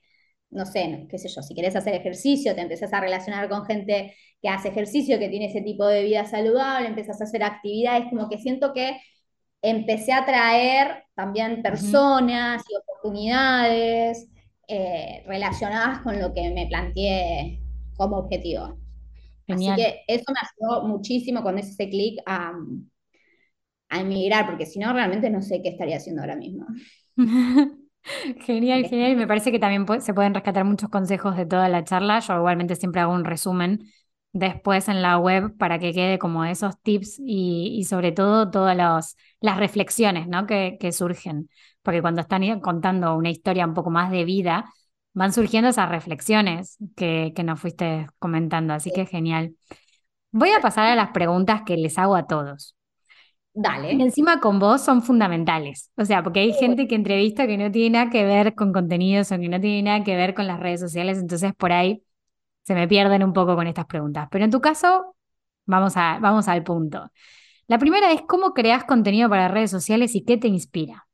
[0.50, 4.14] no sé, qué sé yo, si querés hacer ejercicio, te empezás a relacionar con gente
[4.40, 8.28] que hace ejercicio, que tiene ese tipo de vida saludable, empezás a hacer actividades, como
[8.28, 8.96] que siento que
[9.64, 14.28] empecé a traer también personas y oportunidades
[14.68, 17.60] eh, relacionadas con lo que me planteé
[17.96, 18.78] como objetivo.
[19.50, 19.76] Así Genial.
[19.76, 22.52] que eso me ayudó muchísimo cuando hice ese clic a,
[23.88, 26.66] a emigrar, porque si no, realmente no sé qué estaría haciendo ahora mismo.
[28.46, 29.12] Genial, genial.
[29.12, 32.20] Y me parece que también se pueden rescatar muchos consejos de toda la charla.
[32.20, 33.86] Yo igualmente siempre hago un resumen
[34.34, 38.76] después en la web para que quede como esos tips y, y sobre todo todas
[38.76, 40.46] los- las reflexiones, ¿no?
[40.46, 41.48] que, que surgen.
[41.82, 44.66] Porque cuando están contando una historia un poco más de vida,
[45.14, 48.74] van surgiendo esas reflexiones que, que nos fuiste comentando.
[48.74, 49.56] Así que genial.
[50.32, 52.76] Voy a pasar a las preguntas que les hago a todos.
[53.56, 53.92] Y Dale.
[54.02, 55.90] encima con vos son fundamentales.
[55.96, 59.30] O sea, porque hay gente que entrevista que no tiene nada que ver con contenidos
[59.32, 62.02] o que no tiene nada que ver con las redes sociales, entonces por ahí
[62.64, 64.28] se me pierden un poco con estas preguntas.
[64.30, 65.16] Pero en tu caso,
[65.66, 67.10] vamos a, vamos al punto.
[67.68, 71.06] La primera es cómo creas contenido para redes sociales y qué te inspira.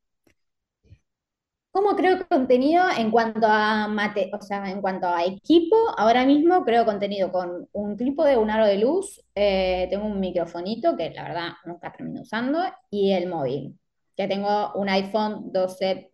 [1.71, 5.75] ¿Cómo creo contenido en cuanto a mate, o sea, en cuanto a equipo?
[5.97, 10.97] Ahora mismo creo contenido con un trípode, un aro de luz, eh, tengo un microfonito
[10.97, 13.79] que la verdad nunca termino usando y el móvil,
[14.17, 16.11] que tengo un iPhone 12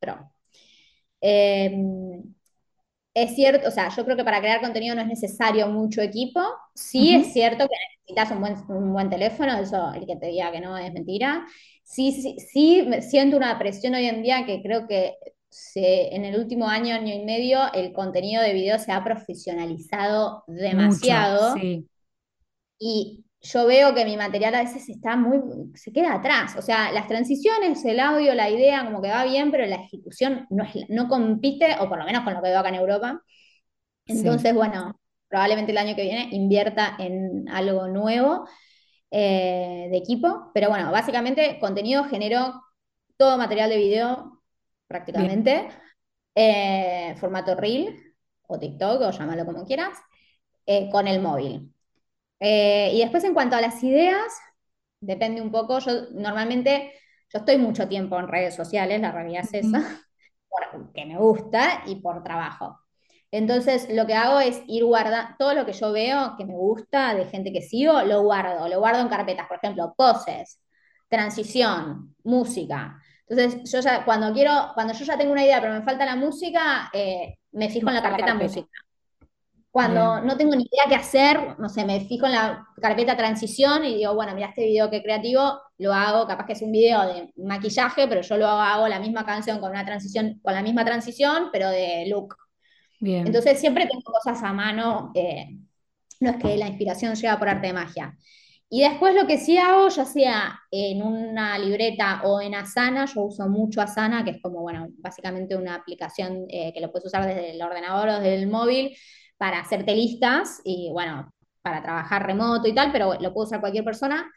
[0.00, 0.30] Pro.
[1.20, 1.72] Eh,
[3.14, 6.40] es cierto, o sea, yo creo que para crear contenido no es necesario mucho equipo.
[6.74, 7.74] Sí es cierto que
[8.08, 11.46] necesitas un buen, un buen teléfono, eso el que te diga que no es mentira.
[11.84, 15.14] Sí, sí, sí siento una presión hoy en día que creo que
[15.48, 20.42] se, en el último año, año y medio, el contenido de video se ha profesionalizado
[20.48, 21.54] demasiado.
[21.56, 21.88] sí.
[22.76, 25.38] Y yo veo que mi material a veces está muy,
[25.74, 26.56] se queda atrás.
[26.56, 30.46] O sea, las transiciones, el audio, la idea, como que va bien, pero la ejecución
[30.48, 33.22] no, no compite, o por lo menos con lo que veo acá en Europa.
[34.06, 38.48] Entonces, bueno, probablemente el año que viene invierta en algo nuevo
[39.10, 40.50] eh, de equipo.
[40.54, 42.62] Pero bueno, básicamente contenido genero
[43.18, 44.42] todo material de video
[44.86, 45.68] prácticamente,
[46.34, 48.14] eh, formato reel
[48.46, 49.98] o TikTok o llámalo como quieras,
[50.66, 51.73] eh, con el móvil.
[52.40, 54.32] Eh, y después en cuanto a las ideas,
[55.00, 56.92] depende un poco, yo normalmente,
[57.32, 59.80] yo estoy mucho tiempo en redes sociales, la realidad es esa,
[60.48, 62.80] porque me gusta y por trabajo.
[63.30, 67.14] Entonces, lo que hago es ir guardando todo lo que yo veo que me gusta
[67.14, 70.60] de gente que sigo, lo guardo, lo guardo en carpetas, por ejemplo, poses,
[71.08, 73.00] transición, música.
[73.26, 76.16] Entonces, yo ya, cuando quiero, cuando yo ya tengo una idea, pero me falta la
[76.16, 78.83] música, eh, me fijo en la carpeta música.
[79.74, 83.84] Cuando no tengo ni idea qué hacer, no sé, me fijo en la carpeta transición
[83.84, 87.04] y digo, bueno, mira este video que creativo, lo hago, capaz que es un video
[87.12, 90.84] de maquillaje, pero yo lo hago, la misma canción con una transición, con la misma
[90.84, 92.36] transición, pero de look.
[93.00, 93.26] Bien.
[93.26, 95.58] Entonces siempre tengo cosas a mano, eh,
[96.20, 98.16] no es que la inspiración llega por arte de magia.
[98.70, 103.22] Y después lo que sí hago, ya sea en una libreta o en Asana, yo
[103.22, 107.26] uso mucho Asana, que es como, bueno, básicamente una aplicación eh, que lo puedes usar
[107.26, 108.96] desde el ordenador o desde el móvil,
[109.36, 111.32] para hacerte listas y bueno,
[111.62, 114.30] para trabajar remoto y tal, pero lo puedo usar cualquier persona.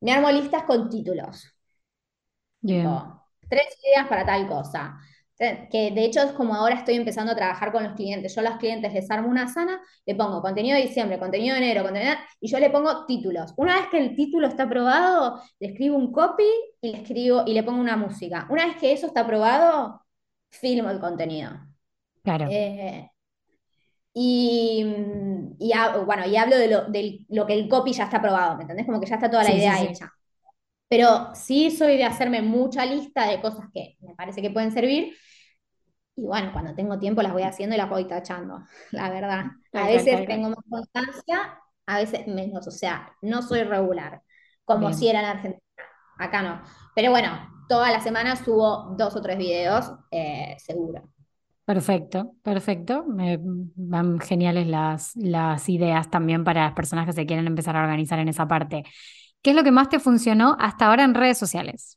[0.00, 1.52] Me armo listas con títulos.
[3.48, 4.98] tres ideas para tal cosa.
[5.38, 8.34] Que de hecho es como ahora estoy empezando a trabajar con los clientes.
[8.34, 11.62] Yo a los clientes les armo una sana, le pongo contenido de diciembre, contenido de
[11.62, 13.54] enero, contenido y yo le pongo títulos.
[13.56, 16.44] Una vez que el título está aprobado, le escribo un copy
[16.82, 18.46] y le escribo y le pongo una música.
[18.50, 20.02] Una vez que eso está aprobado,
[20.50, 21.52] filmo el contenido.
[22.22, 22.46] Claro.
[22.50, 23.09] Eh,
[24.12, 24.84] y,
[26.04, 28.86] bueno, y hablo de lo, que el copy ya está aprobado, ¿me entendés?
[28.86, 30.12] Como que ya está toda la idea hecha.
[30.88, 35.16] Pero sí soy de hacerme mucha lista de cosas que me parece que pueden servir.
[36.16, 39.44] Y bueno, cuando tengo tiempo las voy haciendo y las voy tachando, la verdad.
[39.72, 42.66] A veces tengo más constancia, a veces menos.
[42.66, 44.22] O sea, no soy regular,
[44.64, 45.62] como si era en Argentina.
[46.18, 46.62] Acá no.
[46.96, 47.30] Pero bueno,
[47.68, 51.08] todas las semanas subo dos o tres videos, eh, seguro.
[51.70, 53.04] Perfecto, perfecto.
[53.04, 57.82] Me van geniales las, las ideas también para las personas que se quieren empezar a
[57.82, 58.82] organizar en esa parte.
[59.40, 61.96] ¿Qué es lo que más te funcionó hasta ahora en redes sociales?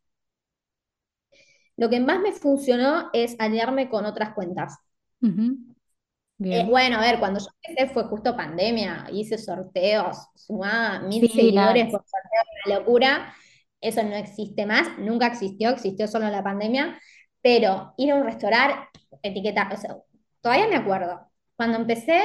[1.76, 4.78] Lo que más me funcionó es aliarme con otras cuentas.
[5.24, 11.86] Eh, bueno, a ver, cuando yo empecé fue justo pandemia, hice sorteos, sumaba mil seguidores
[11.86, 13.34] por sorteo, una locura.
[13.82, 17.00] Eso no existe más, nunca existió, existió solo en la pandemia.
[17.42, 18.93] Pero ir a un restaurante,
[19.24, 19.98] etiqueta, o sea,
[20.42, 21.28] todavía me acuerdo.
[21.56, 22.22] Cuando empecé,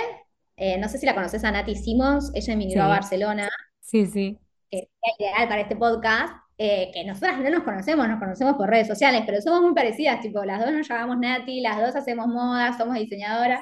[0.57, 3.49] eh, no sé si la conoces a Nati Simons, ella emigró a Barcelona.
[3.81, 4.39] Sí, sí.
[4.71, 6.35] Que es ideal para este podcast.
[6.61, 10.21] Eh, que nosotras no nos conocemos, nos conocemos por redes sociales, pero somos muy parecidas,
[10.21, 13.61] tipo, las dos nos llamamos Nati, las dos hacemos moda, somos diseñadoras.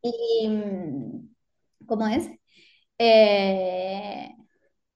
[0.00, 2.30] Y, mm, ¿cómo es?
[2.96, 4.30] Eh,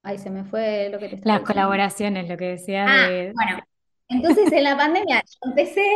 [0.03, 3.63] ay, se me fue lo que te estaba Las colaboraciones, lo que decía ah, Bueno,
[4.09, 5.87] entonces en la pandemia yo empecé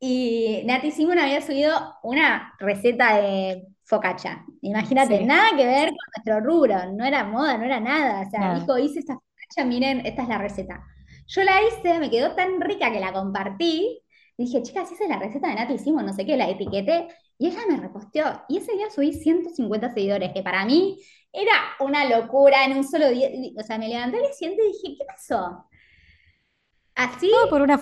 [0.00, 4.44] y Nati Simon había subido una receta de focaccia.
[4.62, 8.26] Imagínate, nada que ver con nuestro rubro, no era moda, no era nada.
[8.26, 10.84] O sea, dijo, hice esta focaccia, miren, esta es la receta.
[11.26, 14.00] Yo la hice, me quedó tan rica que la compartí.
[14.36, 17.08] Y dije, chicas, esa es la receta de Nati Simon, no sé qué, la etiqueté.
[17.38, 18.42] Y ella me reposteó.
[18.48, 21.00] Y ese día subí 150 seguidores, que para mí
[21.32, 23.28] era una locura en un solo día.
[23.58, 25.66] O sea, me levanté al siguiente y dije, ¿qué pasó?
[26.94, 27.30] Así.
[27.50, 27.78] por una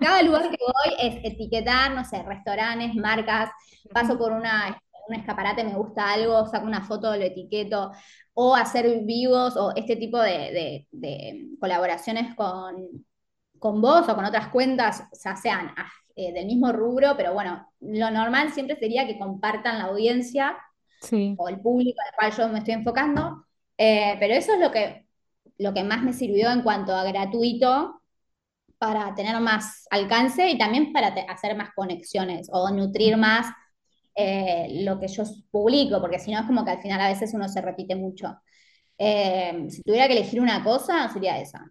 [0.00, 3.50] Cada lugar que voy es etiquetar, no sé, restaurantes, marcas,
[3.92, 4.78] paso por una,
[5.08, 7.92] un escaparate, me gusta algo, saco una foto, lo etiqueto,
[8.34, 10.86] o hacer vivos o este tipo de,
[11.60, 13.04] colaboraciones con,
[13.58, 17.66] con, vos o con otras cuentas, ya sean ah, eh, del mismo rubro, pero bueno,
[17.80, 20.56] lo normal siempre sería que compartan la audiencia
[21.36, 23.46] o el público al cual yo me estoy enfocando,
[23.76, 25.06] eh, pero eso es lo que,
[25.58, 28.00] lo que más me sirvió en cuanto a gratuito
[28.78, 33.46] para tener más alcance y también para hacer más conexiones o nutrir más
[34.14, 37.34] eh, lo que yo publico, porque si no es como que al final a veces
[37.34, 38.36] uno se repite mucho.
[38.98, 41.70] Eh, si tuviera que elegir una cosa, sería esa.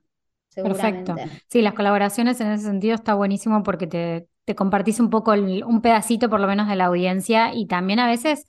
[0.56, 1.16] Perfecto.
[1.50, 5.82] Sí, las colaboraciones en ese sentido está buenísimo porque te, te compartís un poco un
[5.82, 8.46] pedacito por lo menos de la audiencia y también a veces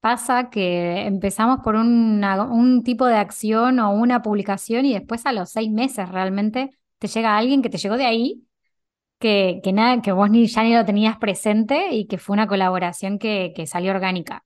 [0.00, 5.50] pasa que empezamos por un tipo de acción o una publicación y después a los
[5.50, 8.44] seis meses realmente te llega alguien que te llegó de ahí,
[9.18, 12.46] que, que, nada, que vos ni, ya ni lo tenías presente y que fue una
[12.46, 14.44] colaboración que, que salió orgánica.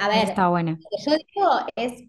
[0.00, 0.72] A ver, está bueno.
[0.72, 2.04] lo que yo digo es,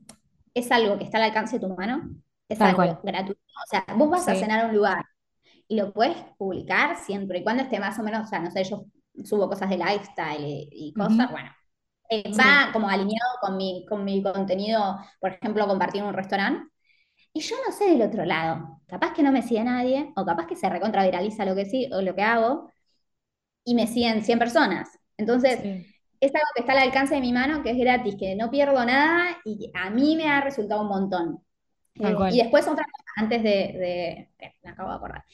[0.54, 2.10] es algo que está al alcance de tu mano,
[2.48, 3.42] es algo gratuito.
[3.42, 5.06] O sea, vos vas a cenar a un lugar
[5.68, 8.64] y lo puedes publicar siempre y cuando esté más o menos, o sea, no sé,
[8.64, 8.86] yo
[9.24, 11.50] subo cosas de lifestyle y, cosas, bueno,
[12.10, 16.72] eh, va como alineado con mi, con mi contenido, por ejemplo, compartir en un restaurante.
[17.36, 20.48] Y yo no sé del otro lado, capaz que no me sigue nadie, o capaz
[20.48, 22.72] que se recontraviraliza lo que sí, o lo que hago,
[23.66, 24.98] y me siguen 100 personas.
[25.18, 25.60] Entonces,
[26.22, 28.86] es algo que está al alcance de mi mano, que es gratis, que no pierdo
[28.86, 31.44] nada, y a mí me ha resultado un montón.
[31.96, 34.30] Eh, y después otra cosa, antes de,
[34.64, 35.26] me acabo de acordar.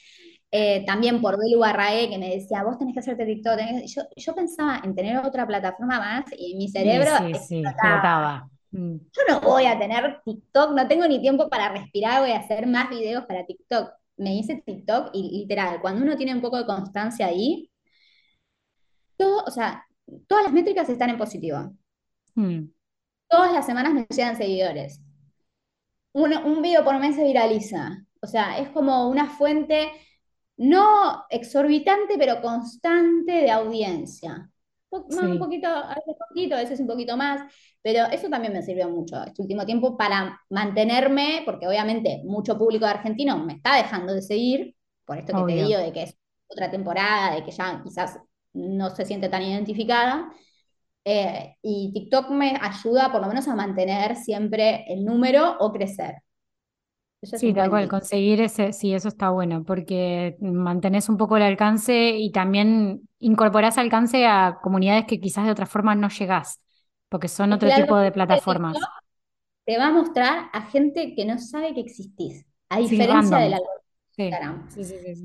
[0.49, 3.59] Eh, también por Belu Barrae, que me decía, vos tenés que hacerte TikTok.
[3.85, 7.63] Yo, yo, pensaba en tener otra plataforma más y mi cerebro sí,
[8.71, 8.97] mm.
[8.97, 12.67] Yo no voy a tener TikTok, no tengo ni tiempo para respirar, voy a hacer
[12.67, 13.91] más videos para TikTok.
[14.17, 17.71] Me hice TikTok y literal, cuando uno tiene un poco de constancia ahí,
[19.17, 19.85] todo, o sea,
[20.27, 21.73] todas las métricas están en positivo.
[22.35, 22.65] Mm.
[23.29, 25.01] Todas las semanas me llegan seguidores.
[26.13, 28.05] Un, un video por mes se viraliza.
[28.21, 29.91] O sea, es como una fuente
[30.57, 34.50] no exorbitante, pero constante de audiencia.
[34.91, 37.41] Un poquito, a veces poquito, a veces un poquito más,
[37.81, 42.85] pero eso también me sirvió mucho este último tiempo para mantenerme, porque obviamente mucho público
[42.85, 44.75] de argentino me está dejando de seguir,
[45.05, 46.17] por esto que te digo de que es
[46.47, 48.19] otra temporada, de que ya quizás
[48.53, 50.29] no se siente tan identificada.
[51.03, 56.15] Eh, y TikTok me ayuda por lo menos a mantener siempre el número o crecer.
[57.21, 62.17] Sí, tal cual, conseguir ese, sí, eso está bueno, porque mantenés un poco el alcance
[62.17, 66.59] y también incorporás alcance a comunidades que quizás de otra forma no llegás,
[67.09, 68.75] porque son otro tipo de plataformas.
[69.65, 73.59] Te va a mostrar a gente que no sabe que existís, a diferencia de la
[74.17, 74.67] Instagram.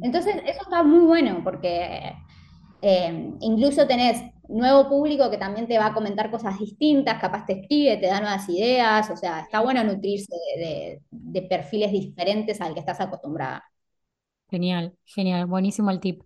[0.03, 2.12] Entonces, eso está muy bueno, porque
[2.82, 7.61] eh, incluso tenés nuevo público que también te va a comentar cosas distintas, capaz te
[7.61, 12.80] escribe, te da nuevas ideas, o sea, está bueno nutrirse de, perfiles diferentes al que
[12.80, 13.64] estás acostumbrada.
[14.51, 16.22] Genial, genial, buenísimo el tip.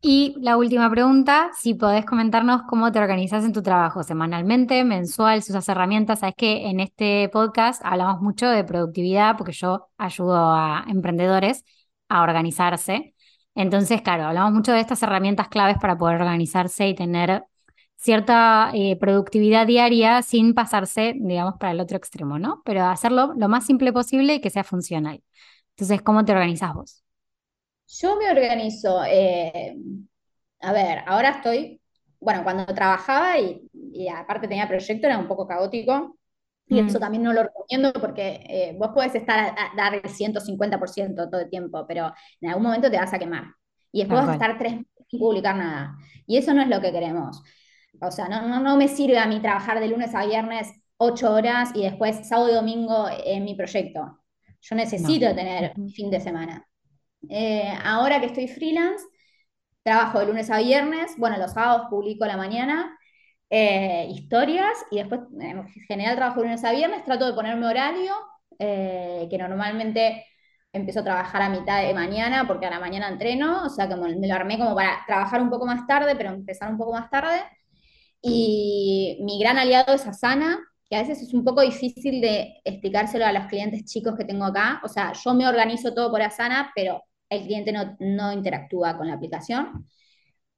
[0.00, 5.42] Y la última pregunta, si podés comentarnos cómo te organizas en tu trabajo, semanalmente, mensual,
[5.42, 6.20] si usas herramientas.
[6.20, 11.64] Sabes que en este podcast hablamos mucho de productividad porque yo ayudo a emprendedores
[12.08, 13.14] a organizarse.
[13.54, 17.44] Entonces, claro, hablamos mucho de estas herramientas claves para poder organizarse y tener
[18.04, 22.60] cierta eh, productividad diaria sin pasarse, digamos, para el otro extremo, ¿no?
[22.62, 25.22] Pero hacerlo lo más simple posible y que sea funcional.
[25.70, 27.02] Entonces, ¿cómo te organizas vos?
[27.88, 29.74] Yo me organizo, eh,
[30.60, 31.80] a ver, ahora estoy,
[32.20, 33.70] bueno, cuando trabajaba y,
[34.08, 36.18] aparte tenía proyecto era un poco caótico,
[36.66, 37.00] y eso mm.
[37.00, 41.48] también no lo recomiendo porque eh, vos puedes estar a, dar el 150% todo el
[41.48, 43.44] tiempo, pero en algún momento te vas a quemar.
[43.92, 44.74] Y después vas a estar tres
[45.08, 45.96] sin publicar nada.
[46.26, 47.42] Y eso no es lo que queremos.
[48.00, 51.70] O sea, no, no, me sirve a mí trabajar de lunes a viernes ocho horas
[51.74, 54.20] y después sábado y domingo en mi proyecto.
[54.60, 56.66] Yo necesito tener fin de semana.
[57.28, 59.04] Eh, ahora que estoy freelance,
[59.82, 61.12] trabajo de lunes a viernes.
[61.18, 62.98] Bueno, los sábados publico a la mañana
[63.50, 67.04] eh, historias y después en general trabajo de lunes a viernes.
[67.04, 68.14] Trato de ponerme horario,
[68.58, 70.26] eh, que normalmente
[70.72, 73.64] empiezo a trabajar a mitad de mañana porque a la mañana entreno.
[73.64, 76.70] O sea, que me lo armé como para trabajar un poco más tarde, pero empezar
[76.70, 77.42] un poco más tarde.
[78.24, 83.26] Y mi gran aliado es Asana, que a veces es un poco difícil de explicárselo
[83.26, 84.80] a los clientes chicos que tengo acá.
[84.82, 89.08] O sea, yo me organizo todo por Asana, pero el cliente no, no interactúa con
[89.08, 89.86] la aplicación.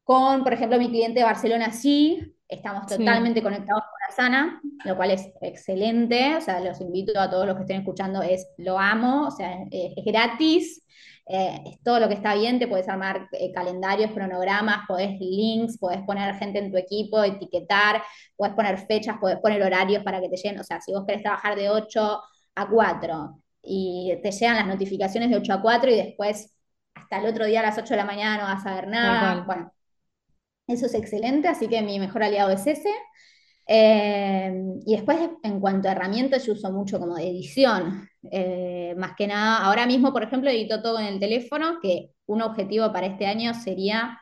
[0.04, 5.10] Con, por ejemplo, mi cliente de Barcelona sí, estamos totalmente conectados con Asana, lo cual
[5.10, 6.36] es excelente.
[6.36, 9.58] O sea, los invito a todos los que estén escuchando, es lo amo, o sea,
[9.72, 10.84] es gratis,
[11.28, 15.78] eh, es todo lo que está bien, te puedes armar eh, calendarios, cronogramas, podés links,
[15.78, 18.02] podés poner gente en tu equipo, etiquetar,
[18.36, 21.22] podés poner fechas, podés poner horarios para que te lleguen, o sea, si vos querés
[21.22, 22.20] trabajar de 8
[22.54, 26.54] a 4 y te llegan las notificaciones de 8 a 4 y después
[26.94, 29.44] hasta el otro día a las 8 de la mañana no vas a ver nada,
[29.46, 29.72] bueno,
[30.66, 32.90] eso es excelente, así que mi mejor aliado es ese.
[33.68, 34.52] Eh,
[34.84, 38.08] y después, en cuanto a herramientas, yo uso mucho como de edición.
[38.30, 42.42] Eh, más que nada, ahora mismo, por ejemplo, edito todo en el teléfono, que un
[42.42, 44.18] objetivo para este año sería,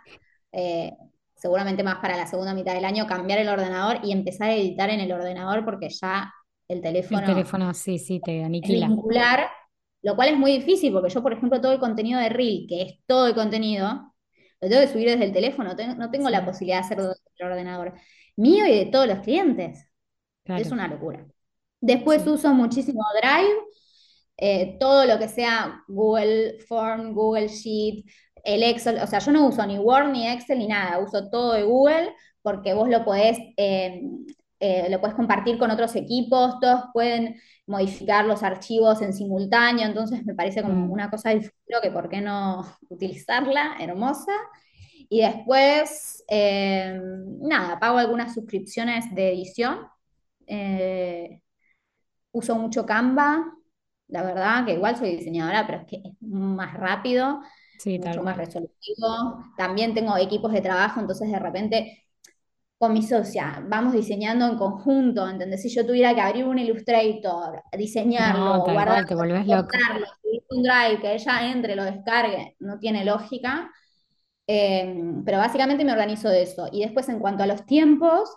[0.52, 0.92] eh,
[1.34, 4.88] seguramente más para la segunda mitad del año, cambiar el ordenador y empezar a editar
[4.88, 6.32] en el ordenador porque ya
[6.68, 7.20] el teléfono...
[7.20, 8.88] El teléfono, sí, sí, te aniquila.
[10.02, 12.82] lo cual es muy difícil porque yo, por ejemplo, todo el contenido de Reel, que
[12.82, 14.14] es todo el contenido,
[14.60, 17.46] lo tengo que subir desde el teléfono, no tengo la posibilidad de hacerlo desde el
[17.46, 17.92] ordenador
[18.36, 19.86] mío y de todos los clientes.
[20.44, 21.26] Es una locura.
[21.80, 23.58] Después uso muchísimo Drive,
[24.36, 28.04] eh, todo lo que sea Google Form, Google Sheet,
[28.44, 31.52] el Excel, o sea, yo no uso ni Word ni Excel ni nada, uso todo
[31.54, 34.02] de Google porque vos lo podés, eh,
[34.60, 40.24] eh, lo podés compartir con otros equipos, todos pueden modificar los archivos en simultáneo, entonces
[40.26, 40.90] me parece como mm.
[40.90, 44.32] una cosa del futuro que por qué no utilizarla, hermosa.
[45.14, 49.86] Y después, nada, pago algunas suscripciones de edición.
[52.32, 53.44] uso mucho Canva,
[54.08, 57.40] la verdad, que igual soy diseñadora, pero es que es más rápido,
[57.86, 59.44] mucho más resolutivo.
[59.56, 62.08] También tengo equipos de trabajo, entonces de repente
[62.76, 65.62] con mi socia vamos diseñando en conjunto, ¿entendés?
[65.62, 69.16] Si yo tuviera que abrir un Illustrator, diseñarlo, guardarlo,
[70.50, 73.70] un drive, que ella entre, lo descargue, no tiene lógica.
[74.46, 76.68] Em, pero básicamente me organizo de eso.
[76.72, 78.30] Y después en cuanto a los tiempos,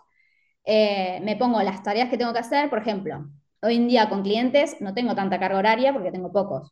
[0.65, 3.29] eh, me pongo las tareas que tengo que hacer, por ejemplo,
[3.61, 6.71] Hoy en día con clientes no tengo tanta carga horaria porque tengo pocos,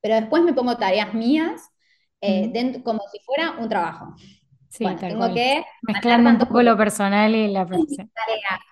[0.00, 1.70] pero después me pongo tareas mías
[2.20, 4.14] eh, como si fuera un trabajo.
[4.68, 8.10] Sí, tengo que mezclar un poco lo personal y la profesión.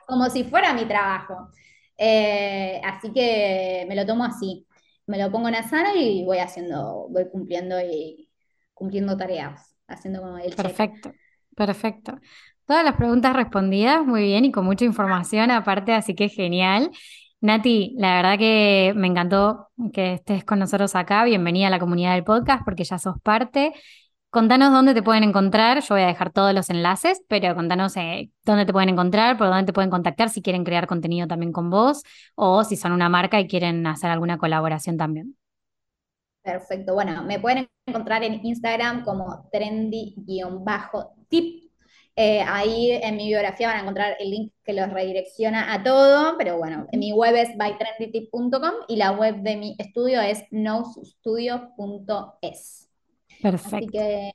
[0.06, 1.48] Como si fuera mi trabajo.
[1.96, 4.66] Eh, así que me lo tomo así.
[5.06, 8.28] Me lo pongo en Asana y voy haciendo, voy cumpliendo y
[8.74, 11.12] cumpliendo tareas, haciendo como el Perfecto,
[11.56, 12.20] perfecto.
[12.66, 16.90] Todas las preguntas respondidas muy bien y con mucha información aparte, así que genial.
[17.40, 21.24] Nati, la verdad que me encantó que estés con nosotros acá.
[21.24, 23.72] Bienvenida a la comunidad del podcast porque ya sos parte.
[24.30, 25.80] Contanos dónde te pueden encontrar.
[25.80, 29.46] Yo voy a dejar todos los enlaces, pero contanos eh, dónde te pueden encontrar, por
[29.46, 32.02] dónde te pueden contactar si quieren crear contenido también con vos
[32.34, 35.37] o si son una marca y quieren hacer alguna colaboración también.
[36.48, 36.94] Perfecto.
[36.94, 41.68] Bueno, me pueden encontrar en Instagram como trendy-tip
[42.16, 46.38] eh, ahí en mi biografía van a encontrar el link que los redirecciona a todo,
[46.38, 52.88] pero bueno, en mi web es bytrendytip.com y la web de mi estudio es nosestudio.es.
[53.42, 53.76] Perfecto.
[53.76, 54.30] Así que,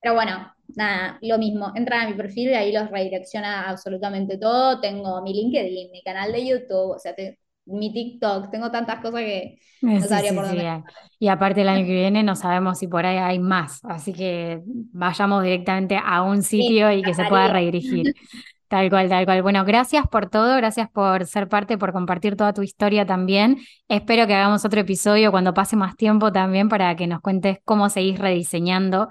[0.00, 4.80] pero bueno, nada, lo mismo, entran a mi perfil y ahí los redirecciona absolutamente todo.
[4.80, 7.38] Tengo mi LinkedIn, mi canal de YouTube, o sea, te,
[7.68, 10.82] mi TikTok, tengo tantas cosas que no sabría por dónde.
[11.18, 14.60] Y aparte el año que viene no sabemos si por ahí hay más, así que
[14.64, 18.14] vayamos directamente a un sitio y que se pueda redirigir.
[18.68, 19.40] Tal cual, tal cual.
[19.40, 23.56] Bueno, gracias por todo, gracias por ser parte, por compartir toda tu historia también.
[23.88, 27.88] Espero que hagamos otro episodio cuando pase más tiempo también para que nos cuentes cómo
[27.88, 29.08] seguís rediseñando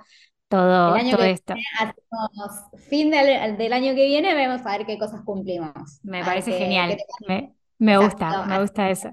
[0.48, 1.56] todo, todo esto.
[2.88, 6.00] fin del, año que viene, vamos a ver qué cosas cumplimos.
[6.04, 6.96] Me parece genial.
[7.28, 7.57] Me
[7.98, 9.10] gusta, me gusta eso.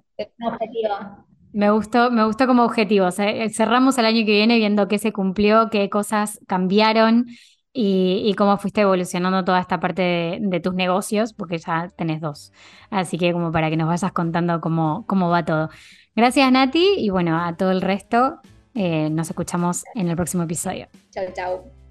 [1.53, 3.09] Me gustó, me gustó como objetivo.
[3.19, 7.27] Eh, cerramos el año que viene viendo qué se cumplió, qué cosas cambiaron
[7.73, 12.53] y, cómo fuiste evolucionando toda esta parte de, tus negocios, porque ya tenés dos.
[12.91, 15.69] Así que como para que nos vayas contando cómo, cómo va todo.
[16.17, 18.41] Gracias Nati y bueno, a todo el resto
[18.75, 20.87] eh, nos escuchamos en el próximo episodio.
[21.11, 21.84] Chao, chao.